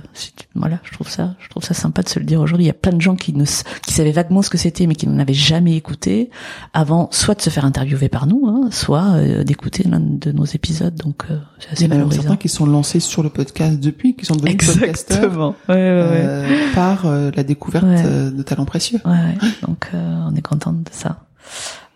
voilà, 0.57 0.81
je 0.83 0.91
trouve 0.91 1.09
ça, 1.09 1.37
je 1.39 1.49
trouve 1.51 1.63
ça 1.63 1.73
sympa 1.73 2.03
de 2.03 2.09
se 2.09 2.19
le 2.19 2.25
dire 2.25 2.41
aujourd'hui. 2.41 2.65
Il 2.65 2.67
y 2.67 2.71
a 2.71 2.75
plein 2.75 2.91
de 2.93 3.01
gens 3.01 3.15
qui 3.15 3.33
ne, 3.33 3.45
qui 3.45 3.95
savaient 3.95 4.11
vaguement 4.11 4.43
ce 4.43 4.51
que 4.51 4.59
c'était, 4.59 4.89
mais 4.89 4.97
qui 4.97 5.07
n'en 5.07 5.21
avaient 5.21 5.35
jamais 5.35 5.77
écouté 5.77 6.31
avant, 6.73 7.09
soit 7.13 7.37
de 7.37 7.43
se 7.43 7.49
faire 7.49 7.65
interviewer 7.65 8.09
par 8.09 8.27
nous, 8.27 8.45
hein, 8.49 8.71
soit 8.73 9.05
euh, 9.13 9.45
d'écouter 9.45 9.85
l'un 9.85 10.01
de 10.01 10.33
nos 10.33 10.47
épisodes. 10.47 10.97
Donc, 10.97 11.27
euh, 11.31 11.39
c'est 11.61 11.69
Il 11.69 11.73
assez 11.75 11.85
y 11.85 11.87
en 11.87 11.91
a 11.91 11.91
même 11.91 11.99
valorisant. 11.99 12.23
certains 12.23 12.37
qui 12.37 12.49
sont 12.49 12.67
lancés 12.67 12.99
sur 12.99 13.23
le 13.23 13.29
podcast 13.29 13.79
depuis, 13.79 14.17
qui 14.17 14.25
sont 14.27 14.35
devenus 14.35 14.57
podcasteurs 14.57 14.89
Exactement. 14.89 15.55
Ouais, 15.69 15.75
ouais, 15.77 15.81
ouais. 15.81 16.23
euh, 16.25 16.75
par 16.75 17.07
euh, 17.07 17.31
la 17.37 17.45
découverte 17.45 17.87
de 17.87 18.43
talents 18.43 18.65
précieux. 18.65 18.99
Ouais, 19.05 19.13
ouais. 19.13 19.49
donc 19.65 19.91
euh, 19.95 20.27
on 20.29 20.35
est 20.35 20.43
contente 20.43 20.83
de 20.83 20.91
ça. 20.91 21.21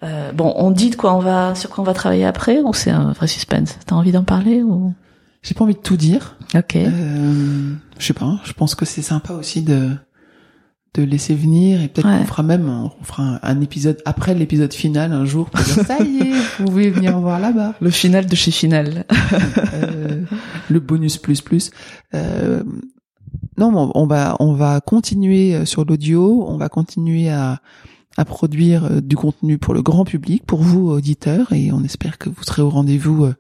Euh, 0.03 0.33
bon, 0.33 0.53
on 0.57 0.71
dit 0.71 0.91
de 0.91 0.97
quoi 0.97 1.15
on 1.15 1.21
va, 1.21 1.55
sur 1.55 1.71
quoi 1.71 1.83
on 1.83 1.87
va 1.87 1.95
travailler 1.95 2.25
après, 2.25 2.61
ou 2.61 2.73
c'est 2.73 2.91
un 2.91 3.13
vrai 3.13 3.27
suspense? 3.27 3.79
T'as 3.87 3.97
envie 3.97 4.13
d'en 4.13 4.25
parler 4.25 4.63
ou? 4.63 4.95
J'ai 5.43 5.55
pas 5.55 5.65
envie 5.65 5.75
de 5.75 5.81
tout 5.81 5.97
dire. 5.97 6.37
Ok. 6.55 6.77
Euh, 6.77 7.75
je 7.99 8.07
sais 8.07 8.13
pas. 8.13 8.41
Je 8.45 8.53
pense 8.53 8.75
que 8.75 8.85
c'est 8.85 9.03
sympa 9.03 9.33
aussi 9.35 9.63
de 9.63 9.97
de 10.95 11.03
laisser 11.03 11.35
venir 11.35 11.83
et 11.83 11.89
peut-être 11.89 12.09
qu'on 12.09 12.25
fera 12.25 12.43
même 12.43 12.69
on 12.69 13.05
fera 13.05 13.39
un, 13.43 13.61
épisode 13.61 14.01
après 14.05 14.35
l'épisode 14.35 14.73
final 14.73 15.13
un 15.13 15.25
jour 15.25 15.51
pour 15.51 15.63
dire 15.65 15.85
ça 15.87 16.03
y 16.03 16.21
est 16.21 16.33
vous 16.59 16.65
pouvez 16.65 16.91
venir 16.91 17.19
voir 17.19 17.39
là-bas 17.39 17.75
le 17.81 17.91
final 17.91 18.27
de 18.27 18.35
chez 18.35 18.51
final 18.51 19.05
euh, 19.75 20.23
le 20.69 20.81
bonus 20.81 21.19
plus 21.19 21.41
plus 21.41 21.71
euh, 22.15 22.63
non 23.59 23.91
on 23.95 24.07
va 24.07 24.37
on 24.41 24.55
va 24.55 24.81
continuer 24.81 25.55
euh, 25.55 25.65
sur 25.67 25.85
l'audio 25.85 26.47
on 26.49 26.57
va 26.57 26.69
continuer 26.69 27.29
à 27.29 27.61
à 28.19 28.27
produire 28.27 28.85
euh, 28.85 29.01
du 29.01 29.17
contenu 29.17 29.57
pour 29.57 29.73
le 29.73 29.81
grand 29.81 30.05
public 30.05 30.45
pour 30.45 30.61
vous 30.61 30.91
auditeurs 30.91 31.53
et 31.55 31.73
on 31.73 31.83
espère 31.83 32.19
que 32.19 32.29
vous 32.29 32.43
serez 32.43 32.61
au 32.61 32.69
rendez-vous 32.69 33.31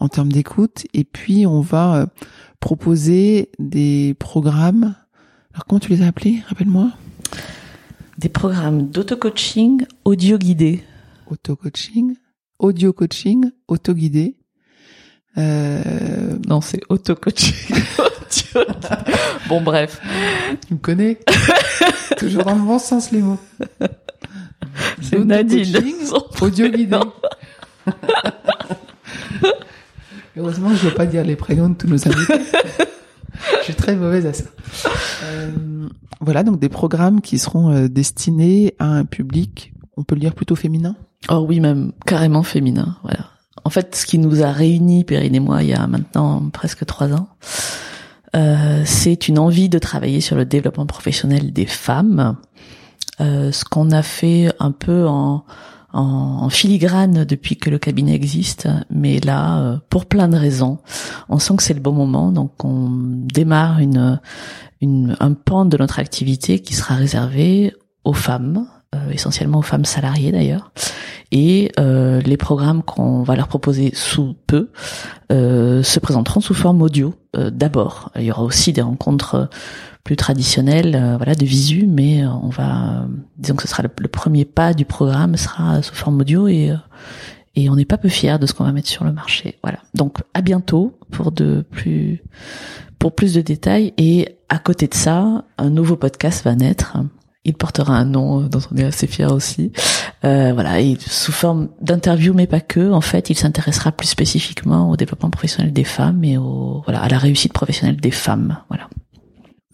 en 0.00 0.08
termes 0.08 0.32
d'écoute 0.32 0.86
et 0.92 1.04
puis 1.04 1.46
on 1.46 1.60
va 1.60 2.08
proposer 2.58 3.50
des 3.60 4.16
programmes 4.18 4.96
alors 5.56 5.64
comment 5.64 5.80
tu 5.80 5.90
les 5.90 6.02
as 6.02 6.08
appelés? 6.08 6.42
Rappelle-moi. 6.48 6.90
Des 8.18 8.28
programmes 8.28 8.90
d'auto-coaching 8.90 9.86
audio-guidé. 10.04 10.84
Auto-coaching, 11.30 12.14
audio-coaching, 12.58 13.52
auto-guidé. 13.66 14.36
Euh... 15.38 16.36
Non, 16.46 16.60
c'est 16.60 16.82
auto-coaching. 16.90 17.74
bon, 19.48 19.62
bref. 19.62 19.98
Tu 20.68 20.74
me 20.74 20.78
connais? 20.78 21.20
Toujours 22.18 22.44
dans 22.44 22.54
le 22.54 22.60
bon 22.60 22.78
sens, 22.78 23.10
les 23.12 23.22
mots. 23.22 23.40
C'est 25.00 25.24
Nadine. 25.24 25.76
Audio-guidé. 26.40 26.98
Heureusement, 30.36 30.68
je 30.74 30.84
ne 30.84 30.90
vais 30.90 30.94
pas 30.94 31.06
dire 31.06 31.24
les 31.24 31.36
prénoms 31.36 31.70
de 31.70 31.74
tous 31.74 31.86
nos 31.86 32.06
amis. 32.06 32.16
je 33.60 33.64
suis 33.64 33.74
très 33.74 33.96
mauvaise 33.96 34.26
à 34.26 34.32
ça. 34.34 34.44
Euh, 35.24 35.50
voilà, 36.20 36.42
donc 36.42 36.60
des 36.60 36.68
programmes 36.68 37.20
qui 37.20 37.38
seront 37.38 37.70
euh, 37.70 37.88
destinés 37.88 38.74
à 38.78 38.86
un 38.86 39.04
public, 39.04 39.72
on 39.96 40.02
peut 40.02 40.14
le 40.14 40.20
dire 40.20 40.34
plutôt 40.34 40.56
féminin? 40.56 40.94
Oh 41.30 41.46
oui, 41.48 41.60
même 41.60 41.92
carrément 42.04 42.42
féminin, 42.42 42.98
voilà. 43.02 43.30
En 43.64 43.70
fait, 43.70 43.96
ce 43.96 44.06
qui 44.06 44.18
nous 44.18 44.42
a 44.42 44.52
réunis, 44.52 45.04
Perrine 45.04 45.34
et 45.34 45.40
moi, 45.40 45.62
il 45.62 45.70
y 45.70 45.74
a 45.74 45.86
maintenant 45.86 46.48
presque 46.50 46.84
trois 46.84 47.12
ans, 47.12 47.28
euh, 48.36 48.82
c'est 48.84 49.28
une 49.28 49.38
envie 49.38 49.68
de 49.68 49.78
travailler 49.78 50.20
sur 50.20 50.36
le 50.36 50.44
développement 50.44 50.86
professionnel 50.86 51.52
des 51.52 51.66
femmes. 51.66 52.36
Euh, 53.20 53.50
ce 53.50 53.64
qu'on 53.64 53.90
a 53.92 54.02
fait 54.02 54.52
un 54.58 54.72
peu 54.72 55.06
en, 55.06 55.44
en, 55.92 56.48
filigrane 56.50 57.24
depuis 57.24 57.56
que 57.56 57.70
le 57.70 57.78
cabinet 57.78 58.14
existe, 58.14 58.68
mais 58.90 59.20
là, 59.20 59.58
euh, 59.58 59.76
pour 59.88 60.04
plein 60.04 60.28
de 60.28 60.36
raisons, 60.36 60.78
on 61.30 61.38
sent 61.38 61.56
que 61.56 61.62
c'est 61.62 61.74
le 61.74 61.80
bon 61.80 61.92
moment, 61.92 62.30
donc 62.30 62.62
on 62.62 62.90
démarre 62.90 63.78
une, 63.78 64.20
une, 64.82 65.16
un 65.20 65.32
pan 65.32 65.64
de 65.64 65.78
notre 65.78 65.98
activité 65.98 66.58
qui 66.58 66.74
sera 66.74 66.94
réservé 66.94 67.74
aux 68.04 68.12
femmes, 68.12 68.66
euh, 68.94 69.10
essentiellement 69.10 69.60
aux 69.60 69.62
femmes 69.62 69.86
salariées 69.86 70.32
d'ailleurs, 70.32 70.72
et 71.32 71.72
euh, 71.78 72.20
les 72.20 72.36
programmes 72.36 72.82
qu'on 72.82 73.22
va 73.22 73.36
leur 73.36 73.48
proposer 73.48 73.92
sous 73.94 74.36
peu 74.46 74.70
euh, 75.32 75.82
se 75.82 75.98
présenteront 75.98 76.40
sous 76.40 76.54
forme 76.54 76.82
audio 76.82 77.14
d'abord. 77.34 78.10
Il 78.16 78.22
y 78.22 78.30
aura 78.30 78.44
aussi 78.44 78.72
des 78.72 78.80
rencontres 78.80 79.50
plus 80.04 80.16
traditionnelles, 80.16 81.16
voilà, 81.18 81.34
de 81.34 81.44
visu, 81.44 81.86
mais 81.86 82.24
on 82.26 82.48
va, 82.48 83.06
disons 83.36 83.56
que 83.56 83.62
ce 83.62 83.68
sera 83.68 83.82
le, 83.82 84.08
premier 84.08 84.46
pas 84.46 84.72
du 84.72 84.86
programme 84.86 85.36
sera 85.36 85.82
sous 85.82 85.94
forme 85.94 86.22
audio 86.22 86.48
et 86.48 86.72
et 87.54 87.68
on 87.68 87.76
n'est 87.76 87.84
pas 87.84 87.98
peu 87.98 88.08
fiers 88.08 88.38
de 88.38 88.46
ce 88.46 88.54
qu'on 88.54 88.64
va 88.64 88.72
mettre 88.72 88.88
sur 88.88 89.04
le 89.04 89.12
marché. 89.12 89.58
Voilà. 89.62 89.80
Donc 89.94 90.18
à 90.32 90.40
bientôt 90.40 90.98
pour 91.10 91.30
de 91.30 91.62
plus 91.70 92.22
pour 92.98 93.14
plus 93.14 93.34
de 93.34 93.42
détails 93.42 93.92
et 93.98 94.36
à 94.48 94.58
côté 94.58 94.86
de 94.86 94.94
ça, 94.94 95.44
un 95.58 95.70
nouveau 95.70 95.96
podcast 95.96 96.44
va 96.44 96.54
naître. 96.54 96.96
Il 97.46 97.54
portera 97.54 97.96
un 97.96 98.04
nom 98.04 98.42
dont 98.42 98.60
on 98.72 98.76
est 98.76 98.84
assez 98.84 99.06
fier 99.06 99.32
aussi. 99.32 99.70
Euh, 100.24 100.52
voilà, 100.52 100.80
et 100.80 100.96
sous 100.98 101.30
forme 101.30 101.68
d'interview, 101.80 102.34
mais 102.34 102.48
pas 102.48 102.60
que. 102.60 102.90
En 102.90 103.00
fait, 103.00 103.30
il 103.30 103.36
s'intéressera 103.36 103.92
plus 103.92 104.08
spécifiquement 104.08 104.90
au 104.90 104.96
développement 104.96 105.30
professionnel 105.30 105.72
des 105.72 105.84
femmes 105.84 106.24
et 106.24 106.36
au 106.36 106.82
voilà 106.84 107.00
à 107.00 107.08
la 107.08 107.18
réussite 107.18 107.52
professionnelle 107.52 108.00
des 108.00 108.10
femmes. 108.10 108.58
Voilà. 108.68 108.88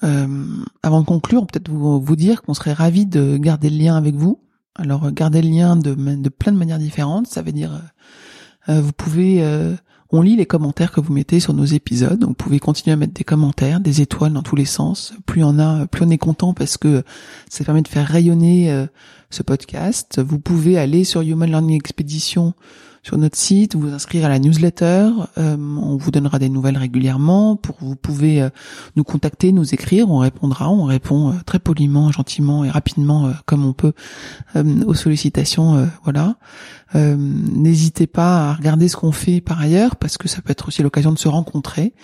Euh, 0.04 0.46
avant 0.82 1.00
de 1.00 1.06
conclure, 1.06 1.46
peut-être 1.46 1.70
vous, 1.70 1.98
vous 1.98 2.16
dire 2.16 2.42
qu'on 2.42 2.52
serait 2.54 2.74
ravi 2.74 3.06
de 3.06 3.38
garder 3.38 3.70
le 3.70 3.78
lien 3.78 3.96
avec 3.96 4.16
vous. 4.16 4.38
Alors, 4.74 5.10
garder 5.10 5.40
le 5.40 5.48
lien 5.48 5.76
de, 5.76 5.94
plein 6.28 6.52
de 6.52 6.58
manières 6.58 6.78
différentes. 6.78 7.26
Ça 7.26 7.40
veut 7.40 7.52
dire, 7.52 7.80
euh, 8.68 8.80
vous 8.82 8.92
pouvez 8.92 9.42
euh, 9.42 9.74
on 10.12 10.20
lit 10.20 10.36
les 10.36 10.46
commentaires 10.46 10.92
que 10.92 11.00
vous 11.00 11.12
mettez 11.12 11.40
sur 11.40 11.54
nos 11.54 11.64
épisodes. 11.64 12.22
Vous 12.22 12.34
pouvez 12.34 12.60
continuer 12.60 12.92
à 12.92 12.96
mettre 12.96 13.14
des 13.14 13.24
commentaires, 13.24 13.80
des 13.80 14.02
étoiles 14.02 14.34
dans 14.34 14.42
tous 14.42 14.56
les 14.56 14.66
sens. 14.66 15.14
Plus 15.24 15.42
on 15.42 15.58
a, 15.58 15.86
plus 15.86 16.04
on 16.04 16.10
est 16.10 16.18
content 16.18 16.52
parce 16.52 16.76
que 16.76 17.02
ça 17.48 17.64
permet 17.64 17.80
de 17.80 17.88
faire 17.88 18.06
rayonner 18.06 18.70
euh, 18.70 18.86
ce 19.30 19.42
podcast. 19.42 20.20
Vous 20.20 20.38
pouvez 20.38 20.78
aller 20.78 21.04
sur 21.04 21.22
Human 21.22 21.48
Learning 21.48 21.76
Expedition 21.76 22.52
sur 23.04 23.18
notre 23.18 23.36
site, 23.36 23.74
vous 23.74 23.92
inscrire 23.92 24.26
à 24.26 24.28
la 24.28 24.38
newsletter. 24.38 25.10
Euh, 25.36 25.56
on 25.56 25.96
vous 25.96 26.12
donnera 26.12 26.38
des 26.38 26.48
nouvelles 26.48 26.78
régulièrement. 26.78 27.56
Pour 27.56 27.76
vous 27.80 27.96
pouvez 27.96 28.40
euh, 28.40 28.48
nous 28.94 29.02
contacter, 29.02 29.50
nous 29.50 29.74
écrire, 29.74 30.08
on 30.08 30.18
répondra. 30.18 30.70
On 30.70 30.84
répond 30.84 31.30
euh, 31.30 31.32
très 31.44 31.58
poliment, 31.58 32.12
gentiment 32.12 32.64
et 32.64 32.70
rapidement 32.70 33.32
comme 33.44 33.66
on 33.66 33.72
peut 33.72 33.92
aux 34.54 34.94
sollicitations. 34.94 35.88
voilà. 36.04 36.36
N'hésitez 36.94 38.06
pas 38.06 38.50
à 38.50 38.54
regarder 38.54 38.88
ce 38.88 38.96
qu'on 38.96 39.12
fait 39.12 39.40
par 39.40 39.60
ailleurs 39.60 39.96
parce 39.96 40.18
que 40.18 40.28
ça 40.28 40.42
peut 40.42 40.52
être 40.52 40.68
aussi 40.68 40.82
l'occasion 40.82 41.12
de 41.12 41.18
se 41.18 41.28
rencontrer 41.28 41.94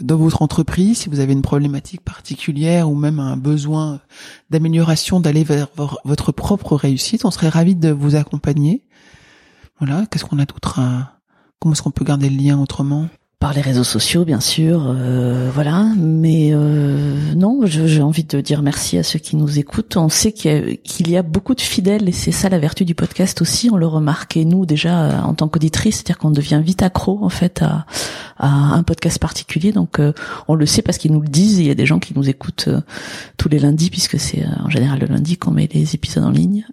dans 0.00 0.16
votre 0.16 0.42
entreprise, 0.42 0.98
si 0.98 1.08
vous 1.08 1.20
avez 1.20 1.32
une 1.32 1.42
problématique 1.42 2.02
particulière 2.02 2.90
ou 2.90 2.94
même 2.94 3.20
un 3.20 3.38
besoin 3.38 4.00
d'amélioration, 4.50 5.18
d'aller 5.18 5.44
vers 5.44 5.68
votre 6.04 6.30
propre 6.30 6.76
réussite, 6.76 7.24
on 7.24 7.30
serait 7.30 7.48
ravi 7.48 7.74
de 7.74 7.90
vous 7.90 8.14
accompagner. 8.16 8.84
Voilà, 9.80 10.06
qu'est-ce 10.06 10.24
qu'on 10.24 10.38
a 10.38 10.44
d'autre 10.44 10.80
Comment 11.60 11.72
est-ce 11.72 11.82
qu'on 11.82 11.90
peut 11.90 12.04
garder 12.04 12.28
le 12.30 12.36
lien 12.36 12.58
autrement? 12.58 13.08
Par 13.40 13.52
les 13.52 13.60
réseaux 13.60 13.84
sociaux, 13.84 14.24
bien 14.24 14.40
sûr, 14.40 14.82
euh, 14.88 15.48
voilà. 15.54 15.92
Mais 15.96 16.50
euh, 16.52 17.34
non, 17.36 17.60
j'ai 17.66 18.02
envie 18.02 18.24
de 18.24 18.40
dire 18.40 18.62
merci 18.62 18.98
à 18.98 19.04
ceux 19.04 19.20
qui 19.20 19.36
nous 19.36 19.60
écoutent. 19.60 19.96
On 19.96 20.08
sait 20.08 20.32
qu'il 20.32 21.08
y, 21.08 21.16
a 21.16 21.22
beaucoup 21.22 21.54
de 21.54 21.60
fidèles 21.60 22.08
et 22.08 22.12
c'est 22.12 22.32
ça 22.32 22.48
la 22.48 22.58
vertu 22.58 22.84
du 22.84 22.96
podcast 22.96 23.40
aussi. 23.40 23.70
On 23.72 23.76
le 23.76 23.86
remarque 23.86 24.36
et 24.36 24.44
nous 24.44 24.66
déjà 24.66 25.22
en 25.24 25.34
tant 25.34 25.46
qu'auditrice, 25.46 25.96
c'est-à-dire 25.96 26.18
qu'on 26.18 26.32
devient 26.32 26.60
vite 26.64 26.82
accro 26.82 27.20
en 27.22 27.28
fait 27.28 27.62
à, 27.62 27.86
un 28.40 28.82
podcast 28.82 29.20
particulier. 29.20 29.70
Donc 29.70 30.00
euh, 30.00 30.12
on 30.48 30.56
le 30.56 30.66
sait 30.66 30.82
parce 30.82 30.98
qu'ils 30.98 31.12
nous 31.12 31.20
le 31.20 31.28
disent. 31.28 31.60
Il 31.60 31.66
y 31.66 31.70
a 31.70 31.76
des 31.76 31.86
gens 31.86 32.00
qui 32.00 32.14
nous 32.16 32.28
écoutent 32.28 32.68
tous 33.36 33.48
les 33.48 33.60
lundis 33.60 33.90
puisque 33.90 34.18
c'est 34.18 34.44
en 34.64 34.68
général 34.68 34.98
le 34.98 35.06
lundi 35.06 35.36
qu'on 35.36 35.52
met 35.52 35.68
les 35.72 35.94
épisodes 35.94 36.24
en 36.24 36.30
ligne. 36.30 36.66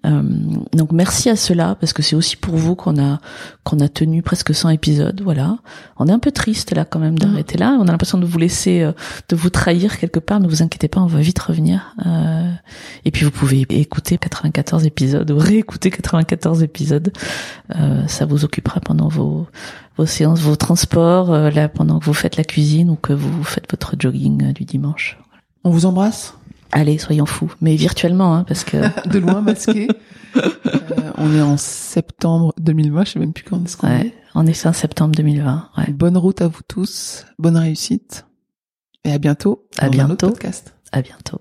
donc 0.73 0.91
merci 0.91 1.29
à 1.29 1.35
cela 1.35 1.75
parce 1.75 1.93
que 1.93 2.01
c'est 2.01 2.15
aussi 2.15 2.37
pour 2.37 2.55
vous 2.55 2.73
qu'on 2.75 2.99
a 2.99 3.19
qu'on 3.63 3.79
a 3.79 3.87
tenu 3.87 4.23
presque 4.23 4.55
100 4.55 4.69
épisodes. 4.69 5.21
Voilà, 5.23 5.57
on 5.97 6.07
est 6.07 6.11
un 6.11 6.19
peu 6.19 6.31
triste 6.31 6.54
là 6.75 6.85
quand 6.85 6.99
même 6.99 7.17
d'arrêter 7.17 7.57
là. 7.57 7.77
On 7.79 7.87
a 7.87 7.91
l'impression 7.91 8.17
de 8.17 8.25
vous 8.25 8.37
laisser, 8.37 8.81
euh, 8.81 8.91
de 9.29 9.35
vous 9.35 9.49
trahir 9.49 9.97
quelque 9.97 10.19
part. 10.19 10.39
Ne 10.39 10.47
vous 10.47 10.61
inquiétez 10.61 10.87
pas, 10.87 11.01
on 11.01 11.07
va 11.07 11.19
vite 11.19 11.39
revenir. 11.39 11.95
Euh, 12.05 12.51
et 13.03 13.11
puis 13.11 13.25
vous 13.25 13.31
pouvez 13.31 13.65
écouter 13.69 14.17
94 14.17 14.85
épisodes 14.85 15.29
ou 15.31 15.37
réécouter 15.37 15.91
94 15.91 16.63
épisodes. 16.63 17.11
Euh, 17.75 18.07
ça 18.07 18.25
vous 18.25 18.45
occupera 18.45 18.79
pendant 18.79 19.07
vos 19.07 19.47
vos 19.97 20.05
séances, 20.05 20.41
vos 20.41 20.57
transports, 20.57 21.31
là 21.31 21.69
pendant 21.69 21.99
que 21.99 22.05
vous 22.05 22.13
faites 22.13 22.35
la 22.35 22.43
cuisine 22.43 22.89
ou 22.89 22.95
que 22.95 23.13
vous 23.13 23.43
faites 23.45 23.69
votre 23.71 23.95
jogging 23.97 24.51
du 24.51 24.65
dimanche. 24.65 25.17
On 25.63 25.69
vous 25.69 25.85
embrasse. 25.85 26.33
Allez, 26.73 26.97
soyons 26.97 27.25
fous, 27.25 27.53
mais 27.61 27.77
virtuellement, 27.77 28.35
hein, 28.35 28.43
parce 28.45 28.65
que 28.65 28.77
de 29.07 29.19
loin 29.19 29.39
masqué. 29.39 29.87
on 31.17 31.33
est 31.33 31.41
en 31.41 31.55
septembre 31.55 32.53
2020, 32.59 33.05
je 33.05 33.11
sais 33.11 33.19
même 33.19 33.31
plus 33.31 33.45
quand 33.45 33.63
est-ce 33.63 33.77
qu'on 33.77 33.87
est. 33.87 34.13
On 34.35 34.45
est 34.45 34.53
fin 34.53 34.73
septembre 34.73 35.15
2020. 35.15 35.69
Ouais. 35.77 35.93
Bonne 35.93 36.17
route 36.17 36.41
à 36.41 36.49
vous 36.49 36.61
tous, 36.67 37.25
bonne 37.39 37.55
réussite 37.55 38.25
et 39.05 39.11
à 39.13 39.17
bientôt. 39.17 39.67
À 39.77 39.89
bientôt. 39.89 40.27
podcast. 40.27 40.75
À 40.91 41.01
bientôt. 41.01 41.39